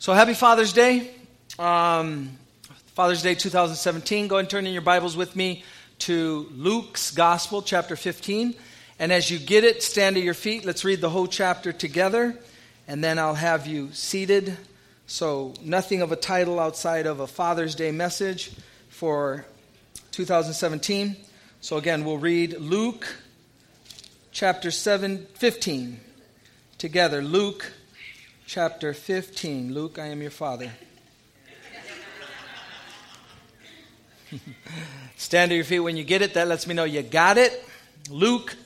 So 0.00 0.12
happy 0.12 0.34
Father's 0.34 0.72
Day. 0.72 1.10
Um, 1.58 2.30
Father's 2.94 3.20
Day 3.20 3.34
2017. 3.34 4.28
Go 4.28 4.36
and 4.36 4.48
turn 4.48 4.64
in 4.64 4.72
your 4.72 4.80
Bibles 4.80 5.16
with 5.16 5.34
me 5.34 5.64
to 5.98 6.48
Luke's 6.54 7.10
Gospel, 7.10 7.62
chapter 7.62 7.96
15. 7.96 8.54
And 9.00 9.12
as 9.12 9.28
you 9.28 9.40
get 9.40 9.64
it, 9.64 9.82
stand 9.82 10.14
to 10.14 10.22
your 10.22 10.34
feet. 10.34 10.64
Let's 10.64 10.84
read 10.84 11.00
the 11.00 11.10
whole 11.10 11.26
chapter 11.26 11.72
together. 11.72 12.38
And 12.86 13.02
then 13.02 13.18
I'll 13.18 13.34
have 13.34 13.66
you 13.66 13.92
seated. 13.92 14.56
So, 15.08 15.54
nothing 15.64 16.00
of 16.00 16.12
a 16.12 16.16
title 16.16 16.60
outside 16.60 17.06
of 17.06 17.18
a 17.18 17.26
Father's 17.26 17.74
Day 17.74 17.90
message 17.90 18.52
for 18.90 19.46
2017. 20.12 21.16
So, 21.60 21.76
again, 21.76 22.04
we'll 22.04 22.18
read 22.18 22.52
Luke 22.60 23.16
chapter 24.30 24.70
7, 24.70 25.26
15 25.34 25.98
together. 26.78 27.20
Luke 27.20 27.72
chapter 28.48 28.94
15. 28.94 29.74
Luke, 29.74 29.98
I 29.98 30.06
am 30.06 30.22
your 30.22 30.30
father. 30.30 30.72
Stand 35.16 35.50
to 35.50 35.54
your 35.54 35.66
feet 35.66 35.80
when 35.80 35.98
you 35.98 36.04
get 36.04 36.22
it. 36.22 36.32
That 36.32 36.48
lets 36.48 36.66
me 36.66 36.74
know 36.74 36.84
you 36.84 37.02
got 37.02 37.36
it. 37.36 37.62
Luke 38.08 38.56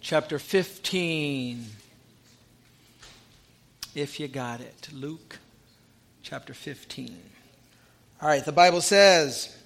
chapter 0.00 0.40
15. 0.40 1.64
If 3.94 4.18
you 4.18 4.26
got 4.26 4.60
it. 4.60 4.88
Luke 4.92 5.38
chapter 6.24 6.52
15. 6.52 7.16
All 8.20 8.28
right, 8.28 8.44
the 8.44 8.50
Bible 8.50 8.80
says 8.80 9.56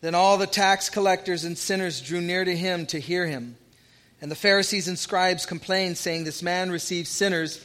Then 0.00 0.16
all 0.16 0.38
the 0.38 0.48
tax 0.48 0.90
collectors 0.90 1.44
and 1.44 1.56
sinners 1.56 2.00
drew 2.00 2.20
near 2.20 2.44
to 2.44 2.56
him 2.56 2.84
to 2.86 2.98
hear 2.98 3.28
him. 3.28 3.58
And 4.20 4.28
the 4.28 4.36
Pharisees 4.36 4.88
and 4.88 4.98
scribes 4.98 5.46
complained, 5.46 5.98
saying, 5.98 6.24
This 6.24 6.42
man 6.42 6.72
receives 6.72 7.10
sinners 7.10 7.64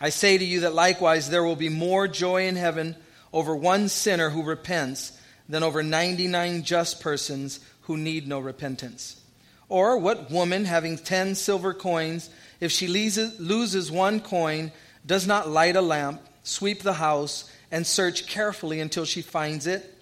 I 0.00 0.10
say 0.10 0.36
to 0.36 0.44
you 0.44 0.60
that 0.60 0.74
likewise 0.74 1.30
there 1.30 1.44
will 1.44 1.56
be 1.56 1.68
more 1.68 2.06
joy 2.06 2.46
in 2.46 2.56
heaven 2.56 2.96
over 3.32 3.56
one 3.56 3.88
sinner 3.88 4.30
who 4.30 4.42
repents 4.42 5.18
than 5.48 5.62
over 5.62 5.82
99 5.82 6.62
just 6.64 7.00
persons 7.00 7.60
who 7.82 7.96
need 7.96 8.28
no 8.28 8.38
repentance. 8.38 9.20
Or 9.68 9.98
what 9.98 10.30
woman, 10.30 10.64
having 10.64 10.98
10 10.98 11.34
silver 11.34 11.72
coins, 11.72 12.30
if 12.60 12.70
she 12.72 12.88
loses 12.88 13.90
one 13.90 14.20
coin, 14.20 14.72
does 15.04 15.26
not 15.26 15.48
light 15.48 15.76
a 15.76 15.80
lamp, 15.80 16.20
sweep 16.42 16.82
the 16.82 16.94
house, 16.94 17.50
and 17.70 17.86
search 17.86 18.26
carefully 18.26 18.80
until 18.80 19.04
she 19.04 19.22
finds 19.22 19.66
it? 19.66 19.92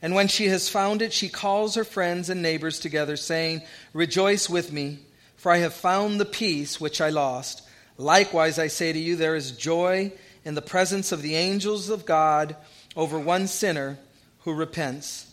And 0.00 0.14
when 0.14 0.28
she 0.28 0.48
has 0.48 0.68
found 0.68 1.02
it, 1.02 1.12
she 1.12 1.28
calls 1.28 1.74
her 1.74 1.84
friends 1.84 2.28
and 2.30 2.42
neighbors 2.42 2.80
together, 2.80 3.16
saying, 3.16 3.62
Rejoice 3.92 4.48
with 4.48 4.72
me, 4.72 4.98
for 5.36 5.52
I 5.52 5.58
have 5.58 5.74
found 5.74 6.18
the 6.18 6.24
piece 6.24 6.80
which 6.80 7.00
I 7.00 7.10
lost. 7.10 7.62
Likewise, 7.98 8.58
I 8.58 8.68
say 8.68 8.92
to 8.92 8.98
you, 8.98 9.16
there 9.16 9.36
is 9.36 9.52
joy 9.52 10.12
in 10.44 10.54
the 10.54 10.62
presence 10.62 11.12
of 11.12 11.22
the 11.22 11.36
angels 11.36 11.88
of 11.88 12.06
God 12.06 12.56
over 12.96 13.18
one 13.18 13.46
sinner 13.46 13.98
who 14.40 14.54
repents. 14.54 15.32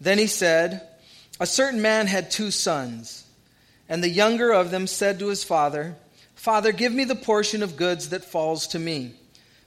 Then 0.00 0.18
he 0.18 0.26
said, 0.26 0.86
A 1.38 1.46
certain 1.46 1.82
man 1.82 2.06
had 2.06 2.30
two 2.30 2.50
sons, 2.50 3.26
and 3.88 4.02
the 4.02 4.08
younger 4.08 4.52
of 4.52 4.70
them 4.70 4.86
said 4.86 5.18
to 5.18 5.28
his 5.28 5.44
father, 5.44 5.96
Father, 6.34 6.72
give 6.72 6.92
me 6.92 7.04
the 7.04 7.14
portion 7.14 7.62
of 7.62 7.76
goods 7.76 8.10
that 8.10 8.24
falls 8.24 8.68
to 8.68 8.78
me. 8.78 9.14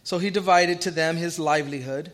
So 0.04 0.18
he 0.18 0.30
divided 0.30 0.81
to 0.81 0.92
them 0.92 1.16
his 1.18 1.40
livelihood. 1.40 2.12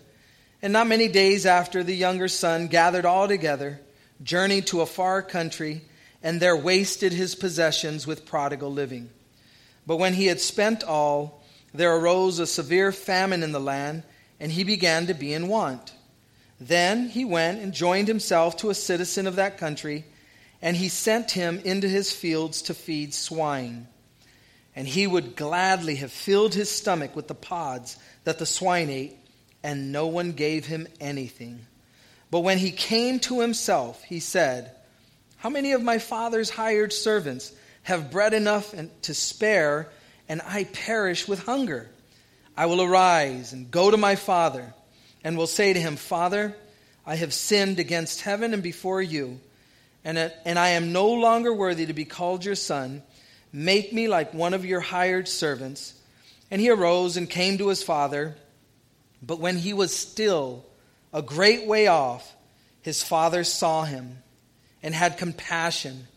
And 0.62 0.74
not 0.74 0.88
many 0.88 1.08
days 1.08 1.46
after, 1.46 1.84
the 1.84 1.96
younger 1.96 2.28
son 2.28 2.68
gathered 2.68 3.06
all 3.06 3.28
together, 3.28 3.80
journeyed 4.22 4.68
to 4.68 4.82
a 4.82 4.86
far 4.86 5.22
country, 5.22 5.84
and 6.22 6.42
there 6.42 6.58
wasted 6.58 7.14
his 7.14 7.36
possessions 7.36 8.06
with 8.06 8.26
prodigal 8.26 8.72
living. 8.72 9.10
But 9.86 9.98
when 9.98 10.14
he 10.14 10.28
had 10.28 10.40
spent 10.40 10.84
all, 10.84 11.44
there 11.74 11.96
arose 11.96 12.40
a 12.40 12.48
severe 12.48 12.92
famine 12.92 13.44
in 13.44 13.52
the 13.52 13.60
land, 13.60 14.04
and 14.40 14.52
he 14.52 14.64
began 14.64 15.08
to 15.08 15.14
be 15.14 15.34
in 15.34 15.48
want. 15.48 15.94
Then 16.60 17.10
he 17.10 17.26
went 17.26 17.62
and 17.62 17.74
joined 17.74 18.08
himself 18.08 18.58
to 18.58 18.70
a 18.70 18.76
citizen 18.76 19.28
of 19.28 19.38
that 19.38 19.58
country, 19.58 20.06
and 20.62 20.76
he 20.76 20.90
sent 20.90 21.32
him 21.32 21.62
into 21.64 21.88
his 21.88 22.12
fields 22.12 22.64
to 22.64 22.74
feed 22.74 23.14
swine. 23.14 23.88
And 24.76 24.88
he 24.88 25.08
would 25.08 25.36
gladly 25.36 25.96
have 25.96 26.12
filled 26.12 26.54
his 26.54 26.70
stomach 26.70 27.16
with 27.16 27.28
the 27.28 27.36
pods 27.36 27.98
that 28.24 28.40
the 28.40 28.46
swine 28.46 28.90
ate, 28.90 29.18
and 29.64 29.92
no 29.92 30.08
one 30.08 30.34
gave 30.34 30.66
him 30.66 30.88
anything. 31.00 31.66
But 32.32 32.42
when 32.42 32.58
he 32.58 32.72
came 32.72 33.20
to 33.22 33.42
himself, 33.42 34.04
he 34.04 34.20
said, 34.20 34.72
How 35.38 35.50
many 35.50 35.72
of 35.72 35.82
my 35.82 35.98
father's 35.98 36.50
hired 36.50 36.94
servants? 36.94 37.52
Have 37.84 38.12
bread 38.12 38.34
enough 38.34 38.74
and 38.74 38.90
to 39.04 39.14
spare, 39.14 39.90
and 40.28 40.42
I 40.46 40.66
perish 40.66 41.28
with 41.28 41.44
hunger. 41.44 41.90
I 42.56 42.66
will 42.66 42.82
arise 42.82 43.54
and 43.54 43.72
go 43.72 43.90
to 43.90 43.98
my 43.98 44.16
father, 44.16 44.74
and 45.24 45.38
will 45.38 45.48
say 45.48 45.74
to 45.74 45.80
him, 45.80 45.96
Father, 45.96 46.56
I 47.06 47.16
have 47.16 47.34
sinned 47.34 47.80
against 47.80 48.22
heaven 48.22 48.54
and 48.54 48.62
before 48.62 49.02
you, 49.02 49.40
and, 50.04 50.18
and 50.18 50.60
I 50.60 50.70
am 50.70 50.94
no 50.94 51.10
longer 51.10 51.54
worthy 51.54 51.86
to 51.86 51.94
be 51.94 52.06
called 52.06 52.46
your 52.46 52.56
son. 52.56 53.02
Make 53.52 53.92
me 53.92 54.08
like 54.08 54.34
one 54.34 54.54
of 54.54 54.66
your 54.66 54.80
hired 54.80 55.28
servants. 55.28 55.94
And 56.52 56.62
he 56.62 56.70
arose 56.70 57.18
and 57.18 57.30
came 57.30 57.58
to 57.58 57.68
his 57.68 57.84
father. 57.84 58.36
But 59.22 59.40
when 59.40 59.58
he 59.58 59.74
was 59.74 59.96
still 59.96 60.66
a 61.14 61.22
great 61.22 61.66
way 61.66 61.88
off, 61.88 62.36
his 62.82 63.04
father 63.04 63.44
saw 63.44 63.84
him 63.84 64.20
and 64.82 64.94
had 64.94 65.18
compassion 65.18 66.08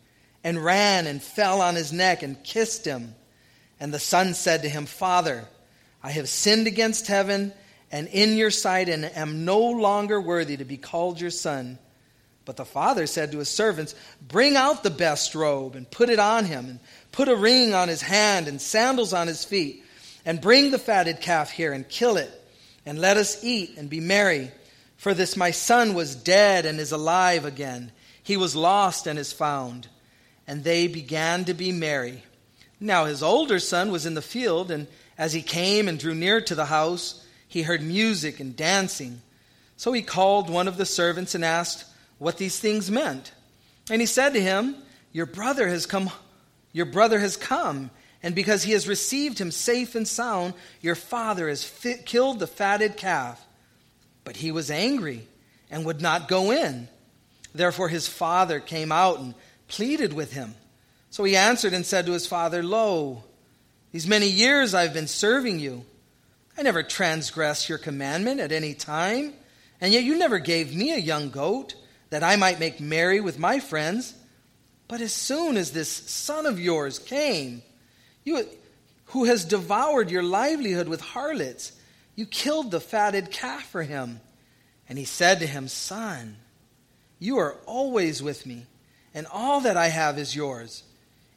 and 0.44 0.62
ran 0.62 1.06
and 1.06 1.22
fell 1.22 1.60
on 1.60 1.74
his 1.74 1.92
neck 1.92 2.22
and 2.22 2.42
kissed 2.42 2.84
him. 2.84 3.14
And 3.78 3.92
the 3.92 3.98
son 3.98 4.34
said 4.34 4.62
to 4.62 4.68
him, 4.68 4.86
Father, 4.86 5.46
I 6.02 6.10
have 6.10 6.28
sinned 6.28 6.66
against 6.66 7.06
heaven 7.06 7.52
and 7.90 8.08
in 8.08 8.36
your 8.36 8.50
sight, 8.50 8.88
and 8.88 9.04
am 9.04 9.44
no 9.44 9.60
longer 9.60 10.18
worthy 10.18 10.56
to 10.56 10.64
be 10.64 10.78
called 10.78 11.20
your 11.20 11.30
son. 11.30 11.78
But 12.46 12.56
the 12.56 12.64
father 12.64 13.06
said 13.06 13.32
to 13.32 13.38
his 13.38 13.50
servants, 13.50 13.94
Bring 14.26 14.56
out 14.56 14.82
the 14.82 14.90
best 14.90 15.34
robe 15.34 15.76
and 15.76 15.88
put 15.88 16.08
it 16.08 16.18
on 16.18 16.46
him, 16.46 16.64
and 16.70 16.80
put 17.12 17.28
a 17.28 17.36
ring 17.36 17.74
on 17.74 17.88
his 17.88 18.00
hand 18.00 18.48
and 18.48 18.60
sandals 18.60 19.12
on 19.12 19.26
his 19.26 19.44
feet, 19.44 19.84
and 20.24 20.40
bring 20.40 20.70
the 20.70 20.78
fatted 20.78 21.20
calf 21.20 21.50
here 21.50 21.72
and 21.72 21.86
kill 21.86 22.16
it, 22.16 22.30
and 22.86 22.98
let 22.98 23.18
us 23.18 23.44
eat 23.44 23.76
and 23.76 23.90
be 23.90 24.00
merry. 24.00 24.50
For 24.96 25.12
this 25.12 25.36
my 25.36 25.50
son 25.50 25.92
was 25.92 26.16
dead 26.16 26.64
and 26.64 26.80
is 26.80 26.92
alive 26.92 27.44
again. 27.44 27.92
He 28.22 28.38
was 28.38 28.56
lost 28.56 29.06
and 29.06 29.18
is 29.18 29.32
found 29.32 29.88
and 30.46 30.64
they 30.64 30.86
began 30.86 31.44
to 31.44 31.54
be 31.54 31.72
merry. 31.72 32.22
Now 32.80 33.04
his 33.04 33.22
older 33.22 33.58
son 33.58 33.92
was 33.92 34.06
in 34.06 34.14
the 34.14 34.22
field, 34.22 34.70
and 34.70 34.86
as 35.16 35.32
he 35.32 35.42
came 35.42 35.88
and 35.88 35.98
drew 35.98 36.14
near 36.14 36.40
to 36.40 36.54
the 36.54 36.64
house, 36.64 37.24
he 37.46 37.62
heard 37.62 37.82
music 37.82 38.40
and 38.40 38.56
dancing. 38.56 39.20
So 39.76 39.92
he 39.92 40.02
called 40.02 40.50
one 40.50 40.68
of 40.68 40.76
the 40.76 40.86
servants 40.86 41.34
and 41.34 41.44
asked 41.44 41.84
what 42.18 42.38
these 42.38 42.58
things 42.58 42.90
meant. 42.90 43.32
And 43.90 44.00
he 44.00 44.06
said 44.06 44.34
to 44.34 44.40
him, 44.40 44.76
Your 45.12 45.26
brother 45.26 45.68
has 45.68 45.86
come, 45.86 46.10
your 46.72 46.86
brother 46.86 47.18
has 47.18 47.36
come, 47.36 47.90
and 48.22 48.34
because 48.34 48.62
he 48.62 48.72
has 48.72 48.88
received 48.88 49.38
him 49.38 49.50
safe 49.50 49.94
and 49.94 50.06
sound, 50.06 50.54
your 50.80 50.94
father 50.94 51.48
has 51.48 51.64
fit, 51.64 52.06
killed 52.06 52.38
the 52.38 52.46
fatted 52.46 52.96
calf. 52.96 53.44
But 54.24 54.36
he 54.36 54.52
was 54.52 54.70
angry 54.70 55.26
and 55.70 55.84
would 55.84 56.00
not 56.00 56.28
go 56.28 56.52
in. 56.52 56.88
Therefore 57.54 57.88
his 57.88 58.06
father 58.06 58.60
came 58.60 58.92
out 58.92 59.18
and 59.18 59.34
pleaded 59.72 60.12
with 60.12 60.32
him. 60.32 60.54
So 61.10 61.24
he 61.24 61.34
answered 61.34 61.72
and 61.72 61.84
said 61.84 62.06
to 62.06 62.12
his 62.12 62.26
father, 62.26 62.62
Lo, 62.62 63.24
these 63.90 64.06
many 64.06 64.28
years 64.28 64.74
I've 64.74 64.94
been 64.94 65.08
serving 65.08 65.58
you. 65.58 65.84
I 66.56 66.62
never 66.62 66.82
transgressed 66.82 67.68
your 67.68 67.78
commandment 67.78 68.38
at 68.38 68.52
any 68.52 68.74
time, 68.74 69.32
and 69.80 69.92
yet 69.92 70.04
you 70.04 70.18
never 70.18 70.38
gave 70.38 70.74
me 70.74 70.92
a 70.92 70.98
young 70.98 71.30
goat 71.30 71.74
that 72.10 72.22
I 72.22 72.36
might 72.36 72.60
make 72.60 72.80
merry 72.80 73.20
with 73.20 73.38
my 73.38 73.58
friends. 73.60 74.14
But 74.88 75.00
as 75.00 75.14
soon 75.14 75.56
as 75.56 75.70
this 75.72 75.90
son 75.90 76.44
of 76.44 76.60
yours 76.60 76.98
came, 76.98 77.62
you, 78.24 78.46
who 79.06 79.24
has 79.24 79.46
devoured 79.46 80.10
your 80.10 80.22
livelihood 80.22 80.88
with 80.88 81.00
harlots, 81.00 81.72
you 82.14 82.26
killed 82.26 82.70
the 82.70 82.80
fatted 82.80 83.30
calf 83.30 83.64
for 83.70 83.82
him. 83.82 84.20
And 84.86 84.98
he 84.98 85.06
said 85.06 85.40
to 85.40 85.46
him, 85.46 85.68
Son, 85.68 86.36
you 87.18 87.38
are 87.38 87.56
always 87.64 88.22
with 88.22 88.44
me 88.44 88.66
and 89.14 89.26
all 89.32 89.60
that 89.60 89.76
I 89.76 89.88
have 89.88 90.18
is 90.18 90.34
yours. 90.34 90.82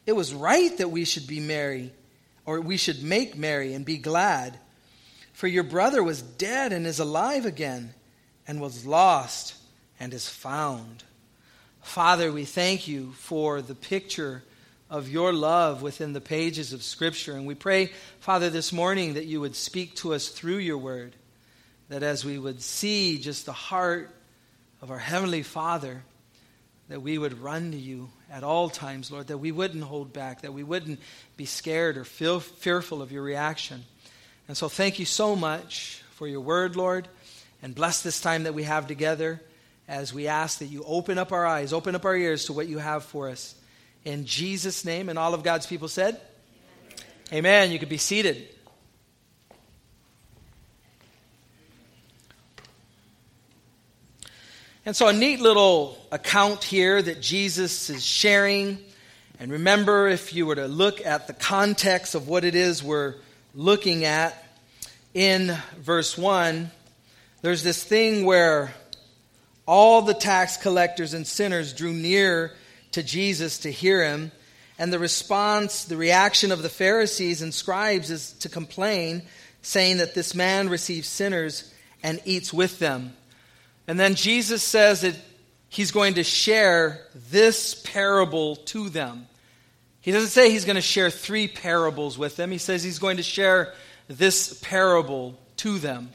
It 0.05 0.13
was 0.13 0.33
right 0.33 0.75
that 0.77 0.91
we 0.91 1.05
should 1.05 1.27
be 1.27 1.39
merry, 1.39 1.91
or 2.45 2.61
we 2.61 2.77
should 2.77 3.03
make 3.03 3.37
merry 3.37 3.73
and 3.73 3.85
be 3.85 3.97
glad. 3.97 4.59
For 5.33 5.47
your 5.47 5.63
brother 5.63 6.03
was 6.03 6.21
dead 6.21 6.71
and 6.71 6.85
is 6.85 6.99
alive 6.99 7.45
again, 7.45 7.93
and 8.47 8.61
was 8.61 8.85
lost 8.85 9.55
and 9.99 10.13
is 10.13 10.29
found. 10.29 11.03
Father, 11.81 12.31
we 12.31 12.45
thank 12.45 12.87
you 12.87 13.11
for 13.13 13.61
the 13.61 13.75
picture 13.75 14.43
of 14.89 15.09
your 15.09 15.33
love 15.33 15.81
within 15.81 16.13
the 16.13 16.21
pages 16.21 16.73
of 16.73 16.83
Scripture. 16.83 17.33
And 17.33 17.45
we 17.45 17.55
pray, 17.55 17.91
Father, 18.19 18.49
this 18.49 18.71
morning 18.71 19.15
that 19.15 19.25
you 19.25 19.41
would 19.41 19.55
speak 19.55 19.95
to 19.95 20.13
us 20.13 20.29
through 20.29 20.57
your 20.57 20.77
word, 20.77 21.15
that 21.89 22.03
as 22.03 22.23
we 22.23 22.37
would 22.37 22.61
see 22.61 23.17
just 23.17 23.45
the 23.45 23.53
heart 23.53 24.09
of 24.81 24.91
our 24.91 24.99
Heavenly 24.99 25.43
Father, 25.43 26.03
that 26.89 27.01
we 27.01 27.17
would 27.17 27.41
run 27.41 27.71
to 27.71 27.77
you 27.77 28.09
at 28.31 28.43
all 28.43 28.69
times, 28.69 29.11
Lord, 29.11 29.27
that 29.27 29.37
we 29.37 29.51
wouldn't 29.51 29.83
hold 29.83 30.13
back, 30.13 30.41
that 30.41 30.53
we 30.53 30.63
wouldn't 30.63 30.99
be 31.35 31.45
scared 31.45 31.97
or 31.97 32.03
feel 32.03 32.39
fearful 32.39 33.01
of 33.01 33.11
your 33.11 33.23
reaction. 33.23 33.83
And 34.47 34.55
so 34.55 34.69
thank 34.69 34.99
you 34.99 35.05
so 35.05 35.35
much 35.35 36.03
for 36.11 36.27
your 36.27 36.41
word, 36.41 36.75
Lord, 36.75 37.07
and 37.63 37.73
bless 37.73 38.03
this 38.03 38.21
time 38.21 38.43
that 38.43 38.53
we 38.53 38.63
have 38.63 38.87
together 38.87 39.41
as 39.87 40.13
we 40.13 40.27
ask 40.27 40.59
that 40.59 40.67
you 40.67 40.83
open 40.85 41.17
up 41.17 41.31
our 41.31 41.45
eyes, 41.45 41.73
open 41.73 41.95
up 41.95 42.05
our 42.05 42.15
ears 42.15 42.45
to 42.45 42.53
what 42.53 42.67
you 42.67 42.77
have 42.77 43.03
for 43.03 43.29
us. 43.29 43.55
In 44.03 44.25
Jesus' 44.25 44.85
name, 44.85 45.09
and 45.09 45.17
all 45.17 45.33
of 45.33 45.43
God's 45.43 45.65
people 45.65 45.87
said, 45.87 46.19
Amen. 47.31 47.63
Amen. 47.63 47.71
You 47.71 47.79
could 47.79 47.89
be 47.89 47.97
seated. 47.97 48.54
And 54.87 54.95
so, 54.95 55.07
a 55.07 55.13
neat 55.13 55.41
little 55.41 55.97
account 56.11 56.63
here 56.63 57.01
that 57.01 57.19
Jesus 57.19 57.89
is 57.89 58.05
sharing. 58.05 58.77
And 59.39 59.51
remember, 59.51 60.07
if 60.07 60.31
you 60.31 60.45
were 60.45 60.53
to 60.53 60.67
look 60.67 61.03
at 61.03 61.25
the 61.25 61.33
context 61.33 62.13
of 62.13 62.27
what 62.27 62.43
it 62.43 62.53
is 62.53 62.83
we're 62.83 63.15
looking 63.55 64.05
at 64.05 64.35
in 65.15 65.57
verse 65.79 66.15
1, 66.15 66.69
there's 67.41 67.63
this 67.63 67.83
thing 67.83 68.25
where 68.25 68.75
all 69.67 70.03
the 70.03 70.13
tax 70.13 70.55
collectors 70.55 71.15
and 71.15 71.25
sinners 71.25 71.73
drew 71.73 71.91
near 71.91 72.51
to 72.91 73.01
Jesus 73.01 73.57
to 73.59 73.71
hear 73.71 74.03
him. 74.03 74.31
And 74.77 74.93
the 74.93 74.99
response, 74.99 75.85
the 75.85 75.97
reaction 75.97 76.51
of 76.51 76.61
the 76.61 76.69
Pharisees 76.69 77.41
and 77.41 77.55
scribes 77.55 78.11
is 78.11 78.33
to 78.33 78.49
complain, 78.49 79.23
saying 79.63 79.97
that 79.97 80.13
this 80.13 80.35
man 80.35 80.69
receives 80.69 81.07
sinners 81.07 81.73
and 82.03 82.21
eats 82.23 82.53
with 82.53 82.77
them. 82.77 83.13
And 83.87 83.99
then 83.99 84.15
Jesus 84.15 84.63
says 84.63 85.01
that 85.01 85.15
he's 85.69 85.91
going 85.91 86.15
to 86.15 86.23
share 86.23 87.01
this 87.29 87.75
parable 87.75 88.55
to 88.57 88.89
them. 88.89 89.27
He 90.01 90.11
doesn't 90.11 90.29
say 90.29 90.51
he's 90.51 90.65
going 90.65 90.75
to 90.75 90.81
share 90.81 91.09
three 91.09 91.47
parables 91.47 92.17
with 92.17 92.35
them. 92.35 92.51
He 92.51 92.57
says 92.57 92.83
he's 92.83 92.99
going 92.99 93.17
to 93.17 93.23
share 93.23 93.73
this 94.07 94.59
parable 94.61 95.37
to 95.57 95.79
them. 95.79 96.09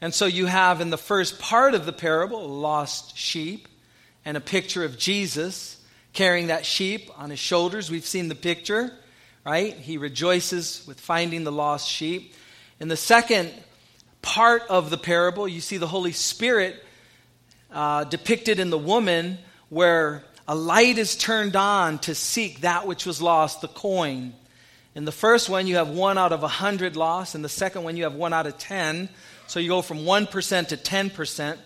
And 0.00 0.14
so 0.14 0.24
you 0.24 0.46
have 0.46 0.80
in 0.80 0.90
the 0.90 0.96
first 0.96 1.38
part 1.38 1.74
of 1.74 1.84
the 1.84 1.92
parable 1.92 2.48
lost 2.48 3.16
sheep 3.16 3.68
and 4.24 4.36
a 4.36 4.40
picture 4.40 4.84
of 4.84 4.98
Jesus 4.98 5.78
carrying 6.12 6.48
that 6.48 6.64
sheep 6.64 7.10
on 7.18 7.30
his 7.30 7.38
shoulders. 7.38 7.90
We've 7.90 8.06
seen 8.06 8.28
the 8.28 8.34
picture, 8.34 8.90
right? 9.44 9.74
He 9.74 9.98
rejoices 9.98 10.84
with 10.86 10.98
finding 10.98 11.44
the 11.44 11.52
lost 11.52 11.88
sheep. 11.88 12.34
In 12.80 12.88
the 12.88 12.96
second 12.96 13.52
part 14.22 14.62
of 14.70 14.90
the 14.90 14.96
parable, 14.96 15.46
you 15.46 15.60
see 15.60 15.76
the 15.76 15.86
Holy 15.86 16.12
Spirit 16.12 16.82
uh, 17.72 18.04
depicted 18.04 18.58
in 18.58 18.70
the 18.70 18.78
woman 18.78 19.38
where 19.68 20.24
a 20.48 20.54
light 20.54 20.98
is 20.98 21.16
turned 21.16 21.56
on 21.56 21.98
to 22.00 22.14
seek 22.14 22.62
that 22.62 22.86
which 22.86 23.06
was 23.06 23.22
lost, 23.22 23.60
the 23.60 23.68
coin. 23.68 24.34
In 24.94 25.04
the 25.04 25.12
first 25.12 25.48
one, 25.48 25.66
you 25.66 25.76
have 25.76 25.88
one 25.88 26.18
out 26.18 26.32
of 26.32 26.42
a 26.42 26.48
hundred 26.48 26.96
lost. 26.96 27.34
In 27.34 27.42
the 27.42 27.48
second 27.48 27.84
one, 27.84 27.96
you 27.96 28.04
have 28.04 28.14
one 28.14 28.32
out 28.32 28.46
of 28.46 28.58
ten. 28.58 29.08
So 29.50 29.58
you 29.58 29.68
go 29.68 29.82
from 29.82 29.98
1% 29.98 30.68
to 30.68 30.76
10%. 30.76 31.58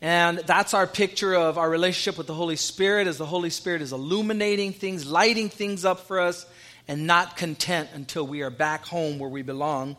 And 0.00 0.38
that's 0.38 0.72
our 0.72 0.86
picture 0.86 1.34
of 1.34 1.58
our 1.58 1.68
relationship 1.68 2.16
with 2.16 2.26
the 2.26 2.34
Holy 2.34 2.56
Spirit 2.56 3.06
as 3.06 3.18
the 3.18 3.26
Holy 3.26 3.50
Spirit 3.50 3.82
is 3.82 3.92
illuminating 3.92 4.72
things, 4.72 5.06
lighting 5.06 5.50
things 5.50 5.84
up 5.84 6.00
for 6.00 6.18
us, 6.18 6.46
and 6.88 7.06
not 7.06 7.36
content 7.36 7.90
until 7.92 8.26
we 8.26 8.40
are 8.40 8.48
back 8.48 8.86
home 8.86 9.18
where 9.18 9.28
we 9.28 9.42
belong. 9.42 9.96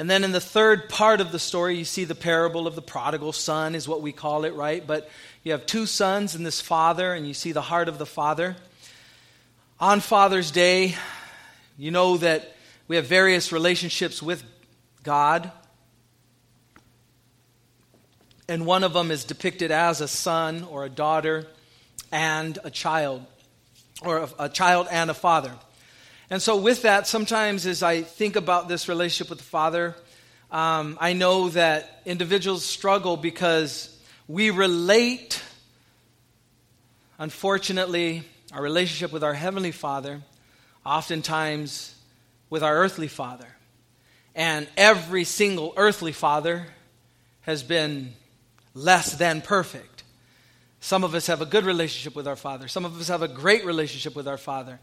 And 0.00 0.08
then 0.08 0.24
in 0.24 0.32
the 0.32 0.40
third 0.40 0.88
part 0.88 1.20
of 1.20 1.30
the 1.30 1.38
story, 1.38 1.76
you 1.76 1.84
see 1.84 2.04
the 2.04 2.14
parable 2.14 2.66
of 2.66 2.74
the 2.74 2.80
prodigal 2.80 3.34
son, 3.34 3.74
is 3.74 3.86
what 3.86 4.00
we 4.00 4.12
call 4.12 4.46
it, 4.46 4.54
right? 4.54 4.84
But 4.86 5.10
you 5.42 5.52
have 5.52 5.66
two 5.66 5.84
sons 5.84 6.34
and 6.34 6.46
this 6.46 6.58
father, 6.58 7.12
and 7.12 7.28
you 7.28 7.34
see 7.34 7.52
the 7.52 7.60
heart 7.60 7.86
of 7.86 7.98
the 7.98 8.06
father. 8.06 8.56
On 9.78 10.00
Father's 10.00 10.50
Day, 10.50 10.94
you 11.76 11.90
know 11.90 12.16
that 12.16 12.56
we 12.88 12.96
have 12.96 13.04
various 13.04 13.52
relationships 13.52 14.22
with 14.22 14.42
God. 15.02 15.52
And 18.48 18.64
one 18.64 18.84
of 18.84 18.94
them 18.94 19.10
is 19.10 19.24
depicted 19.24 19.70
as 19.70 20.00
a 20.00 20.08
son 20.08 20.64
or 20.64 20.86
a 20.86 20.88
daughter 20.88 21.46
and 22.10 22.58
a 22.64 22.70
child, 22.70 23.26
or 24.02 24.16
a, 24.16 24.28
a 24.38 24.48
child 24.48 24.88
and 24.90 25.10
a 25.10 25.14
father. 25.14 25.52
And 26.32 26.40
so, 26.40 26.56
with 26.56 26.82
that, 26.82 27.08
sometimes 27.08 27.66
as 27.66 27.82
I 27.82 28.02
think 28.02 28.36
about 28.36 28.68
this 28.68 28.88
relationship 28.88 29.30
with 29.30 29.40
the 29.40 29.44
Father, 29.44 29.96
um, 30.52 30.96
I 31.00 31.12
know 31.12 31.48
that 31.48 32.02
individuals 32.06 32.64
struggle 32.64 33.16
because 33.16 33.96
we 34.28 34.50
relate, 34.50 35.42
unfortunately, 37.18 38.22
our 38.52 38.62
relationship 38.62 39.10
with 39.10 39.24
our 39.24 39.34
Heavenly 39.34 39.72
Father, 39.72 40.22
oftentimes 40.86 41.96
with 42.48 42.62
our 42.62 42.76
earthly 42.76 43.08
Father. 43.08 43.48
And 44.36 44.68
every 44.76 45.24
single 45.24 45.74
earthly 45.76 46.12
father 46.12 46.66
has 47.40 47.64
been 47.64 48.14
less 48.72 49.14
than 49.14 49.40
perfect. 49.40 50.04
Some 50.78 51.02
of 51.02 51.16
us 51.16 51.26
have 51.26 51.42
a 51.42 51.46
good 51.46 51.64
relationship 51.64 52.14
with 52.14 52.28
our 52.28 52.36
Father, 52.36 52.68
some 52.68 52.84
of 52.84 53.00
us 53.00 53.08
have 53.08 53.22
a 53.22 53.28
great 53.28 53.64
relationship 53.64 54.14
with 54.14 54.28
our 54.28 54.38
Father. 54.38 54.78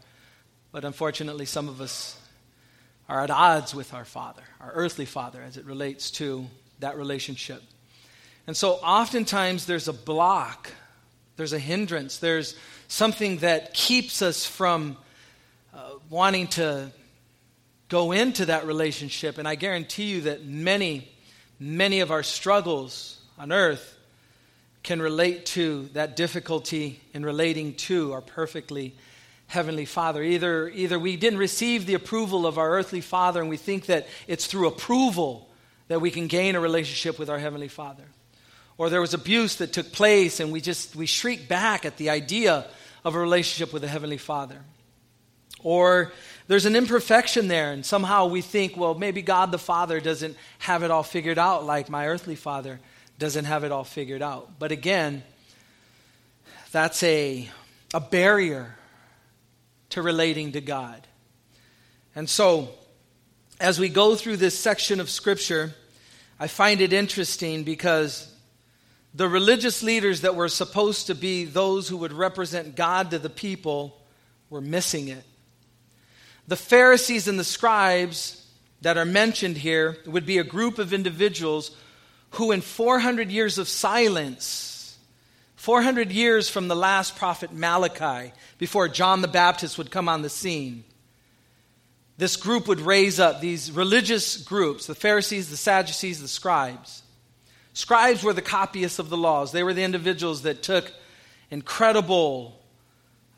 But 0.70 0.84
unfortunately, 0.84 1.46
some 1.46 1.68
of 1.68 1.80
us 1.80 2.18
are 3.08 3.22
at 3.22 3.30
odds 3.30 3.74
with 3.74 3.94
our 3.94 4.04
Father, 4.04 4.42
our 4.60 4.70
earthly 4.72 5.06
Father, 5.06 5.42
as 5.42 5.56
it 5.56 5.64
relates 5.64 6.10
to 6.12 6.46
that 6.80 6.96
relationship. 6.96 7.62
And 8.46 8.56
so 8.56 8.72
oftentimes 8.74 9.66
there's 9.66 9.88
a 9.88 9.92
block, 9.92 10.70
there's 11.36 11.52
a 11.52 11.58
hindrance, 11.58 12.18
there's 12.18 12.54
something 12.86 13.38
that 13.38 13.74
keeps 13.74 14.22
us 14.22 14.44
from 14.44 14.96
uh, 15.74 15.92
wanting 16.10 16.48
to 16.48 16.90
go 17.88 18.12
into 18.12 18.46
that 18.46 18.66
relationship. 18.66 19.38
And 19.38 19.48
I 19.48 19.54
guarantee 19.54 20.04
you 20.04 20.20
that 20.22 20.44
many, 20.44 21.08
many 21.58 22.00
of 22.00 22.10
our 22.10 22.22
struggles 22.22 23.20
on 23.38 23.52
earth 23.52 23.96
can 24.82 25.00
relate 25.00 25.46
to 25.46 25.88
that 25.94 26.16
difficulty 26.16 27.00
in 27.12 27.24
relating 27.24 27.74
to 27.74 28.12
our 28.12 28.20
perfectly 28.20 28.94
Heavenly 29.48 29.86
Father. 29.86 30.22
Either, 30.22 30.68
either 30.68 30.98
we 30.98 31.16
didn't 31.16 31.38
receive 31.38 31.86
the 31.86 31.94
approval 31.94 32.46
of 32.46 32.58
our 32.58 32.70
earthly 32.70 33.00
Father 33.00 33.40
and 33.40 33.50
we 33.50 33.56
think 33.56 33.86
that 33.86 34.06
it's 34.26 34.46
through 34.46 34.68
approval 34.68 35.48
that 35.88 36.00
we 36.00 36.10
can 36.10 36.26
gain 36.26 36.54
a 36.54 36.60
relationship 36.60 37.18
with 37.18 37.30
our 37.30 37.38
Heavenly 37.38 37.68
Father. 37.68 38.04
Or 38.76 38.90
there 38.90 39.00
was 39.00 39.14
abuse 39.14 39.56
that 39.56 39.72
took 39.72 39.90
place 39.90 40.38
and 40.38 40.52
we 40.52 40.60
just 40.60 40.94
we 40.94 41.06
shriek 41.06 41.48
back 41.48 41.84
at 41.84 41.96
the 41.96 42.10
idea 42.10 42.66
of 43.04 43.14
a 43.14 43.18
relationship 43.18 43.72
with 43.72 43.82
the 43.82 43.88
Heavenly 43.88 44.18
Father. 44.18 44.58
Or 45.62 46.12
there's 46.46 46.66
an 46.66 46.76
imperfection 46.76 47.48
there, 47.48 47.72
and 47.72 47.84
somehow 47.84 48.26
we 48.26 48.42
think, 48.42 48.76
well, 48.76 48.94
maybe 48.94 49.22
God 49.22 49.50
the 49.50 49.58
Father 49.58 49.98
doesn't 49.98 50.36
have 50.60 50.82
it 50.82 50.90
all 50.90 51.02
figured 51.02 51.38
out 51.38 51.64
like 51.66 51.88
my 51.88 52.06
earthly 52.06 52.36
father 52.36 52.78
doesn't 53.18 53.46
have 53.46 53.64
it 53.64 53.72
all 53.72 53.82
figured 53.82 54.22
out. 54.22 54.58
But 54.58 54.70
again, 54.70 55.24
that's 56.70 57.02
a, 57.02 57.48
a 57.92 58.00
barrier 58.00 58.76
to 59.90 60.02
relating 60.02 60.52
to 60.52 60.60
God. 60.60 61.06
And 62.14 62.28
so, 62.28 62.68
as 63.60 63.78
we 63.78 63.88
go 63.88 64.14
through 64.14 64.36
this 64.36 64.58
section 64.58 65.00
of 65.00 65.10
Scripture, 65.10 65.74
I 66.38 66.46
find 66.46 66.80
it 66.80 66.92
interesting 66.92 67.64
because 67.64 68.32
the 69.14 69.28
religious 69.28 69.82
leaders 69.82 70.20
that 70.20 70.36
were 70.36 70.48
supposed 70.48 71.08
to 71.08 71.14
be 71.14 71.44
those 71.44 71.88
who 71.88 71.96
would 71.98 72.12
represent 72.12 72.76
God 72.76 73.10
to 73.10 73.18
the 73.18 73.30
people 73.30 74.00
were 74.50 74.60
missing 74.60 75.08
it. 75.08 75.24
The 76.46 76.56
Pharisees 76.56 77.28
and 77.28 77.38
the 77.38 77.44
scribes 77.44 78.46
that 78.80 78.96
are 78.96 79.04
mentioned 79.04 79.58
here 79.58 79.98
would 80.06 80.24
be 80.24 80.38
a 80.38 80.44
group 80.44 80.78
of 80.78 80.92
individuals 80.92 81.72
who, 82.32 82.52
in 82.52 82.60
400 82.60 83.30
years 83.30 83.58
of 83.58 83.68
silence, 83.68 84.77
400 85.58 86.12
years 86.12 86.48
from 86.48 86.68
the 86.68 86.76
last 86.76 87.16
prophet 87.16 87.52
Malachi, 87.52 88.32
before 88.58 88.86
John 88.86 89.22
the 89.22 89.28
Baptist 89.28 89.76
would 89.76 89.90
come 89.90 90.08
on 90.08 90.22
the 90.22 90.28
scene, 90.28 90.84
this 92.16 92.36
group 92.36 92.68
would 92.68 92.80
raise 92.80 93.18
up, 93.18 93.40
these 93.40 93.72
religious 93.72 94.36
groups, 94.36 94.86
the 94.86 94.94
Pharisees, 94.94 95.50
the 95.50 95.56
Sadducees, 95.56 96.22
the 96.22 96.28
scribes. 96.28 97.02
Scribes 97.72 98.22
were 98.22 98.32
the 98.32 98.40
copyists 98.40 99.00
of 99.00 99.10
the 99.10 99.16
laws. 99.16 99.50
They 99.50 99.64
were 99.64 99.74
the 99.74 99.82
individuals 99.82 100.42
that 100.42 100.62
took 100.62 100.92
incredible, 101.50 102.56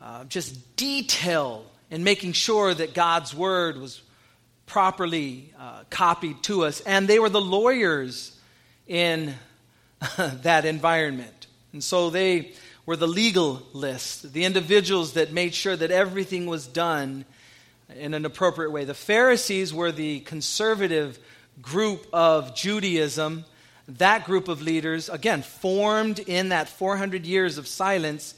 uh, 0.02 0.24
just 0.24 0.76
detail 0.76 1.64
in 1.90 2.04
making 2.04 2.32
sure 2.32 2.74
that 2.74 2.92
God's 2.92 3.34
word 3.34 3.78
was 3.78 4.02
properly 4.66 5.54
uh, 5.58 5.84
copied 5.88 6.42
to 6.42 6.64
us. 6.64 6.82
And 6.82 7.08
they 7.08 7.18
were 7.18 7.30
the 7.30 7.40
lawyers 7.40 8.38
in 8.86 9.34
that 10.18 10.66
environment. 10.66 11.39
And 11.72 11.82
so 11.82 12.10
they 12.10 12.52
were 12.86 12.96
the 12.96 13.06
legalists, 13.06 14.30
the 14.32 14.44
individuals 14.44 15.12
that 15.12 15.32
made 15.32 15.54
sure 15.54 15.76
that 15.76 15.90
everything 15.90 16.46
was 16.46 16.66
done 16.66 17.24
in 17.94 18.14
an 18.14 18.24
appropriate 18.24 18.70
way. 18.70 18.84
The 18.84 18.94
Pharisees 18.94 19.72
were 19.72 19.92
the 19.92 20.20
conservative 20.20 21.18
group 21.60 22.06
of 22.12 22.54
Judaism. 22.54 23.44
That 23.88 24.24
group 24.24 24.48
of 24.48 24.62
leaders, 24.62 25.08
again, 25.08 25.42
formed 25.42 26.20
in 26.20 26.50
that 26.50 26.68
400 26.68 27.26
years 27.26 27.58
of 27.58 27.66
silence. 27.66 28.34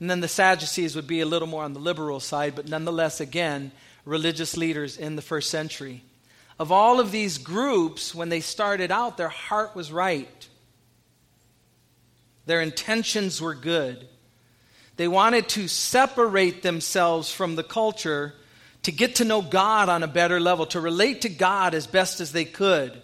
And 0.00 0.10
then 0.10 0.20
the 0.20 0.28
Sadducees 0.28 0.96
would 0.96 1.06
be 1.06 1.20
a 1.20 1.26
little 1.26 1.48
more 1.48 1.64
on 1.64 1.74
the 1.74 1.80
liberal 1.80 2.20
side, 2.20 2.54
but 2.54 2.68
nonetheless, 2.68 3.20
again, 3.20 3.72
religious 4.04 4.56
leaders 4.56 4.96
in 4.96 5.16
the 5.16 5.22
first 5.22 5.50
century. 5.50 6.02
Of 6.58 6.72
all 6.72 7.00
of 7.00 7.12
these 7.12 7.38
groups, 7.38 8.14
when 8.14 8.28
they 8.28 8.40
started 8.40 8.90
out, 8.90 9.16
their 9.16 9.28
heart 9.28 9.74
was 9.74 9.92
right. 9.92 10.48
Their 12.46 12.60
intentions 12.60 13.40
were 13.40 13.54
good. 13.54 14.08
They 14.96 15.08
wanted 15.08 15.48
to 15.50 15.68
separate 15.68 16.62
themselves 16.62 17.32
from 17.32 17.56
the 17.56 17.62
culture 17.62 18.34
to 18.82 18.92
get 18.92 19.16
to 19.16 19.24
know 19.24 19.42
God 19.42 19.88
on 19.88 20.02
a 20.02 20.08
better 20.08 20.40
level, 20.40 20.66
to 20.66 20.80
relate 20.80 21.22
to 21.22 21.28
God 21.28 21.74
as 21.74 21.86
best 21.86 22.20
as 22.20 22.32
they 22.32 22.44
could. 22.44 23.00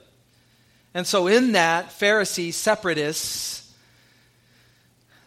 And 0.93 1.07
so, 1.07 1.29
in 1.29 1.53
that, 1.53 1.93
Pharisees, 1.93 2.57
separatists, 2.57 3.73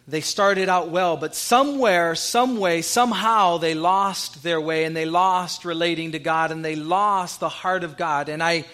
they 0.08 0.20
started 0.20 0.68
out 0.68 0.88
well, 0.88 1.16
but 1.16 1.34
somewhere, 1.34 2.14
some 2.14 2.58
way, 2.58 2.82
somehow 2.82 3.58
they 3.58 3.74
lost 3.74 4.42
their 4.42 4.60
way 4.60 4.84
and 4.84 4.96
they 4.96 5.06
lost 5.06 5.64
relating 5.64 6.12
to 6.12 6.18
God 6.18 6.50
and 6.50 6.64
they 6.64 6.74
lost 6.74 7.40
the 7.40 7.48
heart 7.48 7.84
of 7.84 7.96
God. 7.96 8.28
And 8.28 8.42
I, 8.42 8.64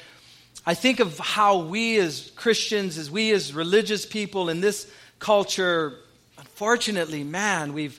I 0.67 0.75
think 0.75 1.01
of 1.01 1.19
how 1.19 1.59
we 1.59 1.99
as 1.99 2.33
Christians, 2.35 2.97
as 2.97 3.11
we 3.11 3.31
as 3.33 3.53
religious 3.53 4.07
people 4.07 4.49
in 4.49 4.61
this 4.61 4.91
culture, 5.19 5.95
unfortunately, 6.39 7.25
man, 7.25 7.73
we've, 7.73 7.99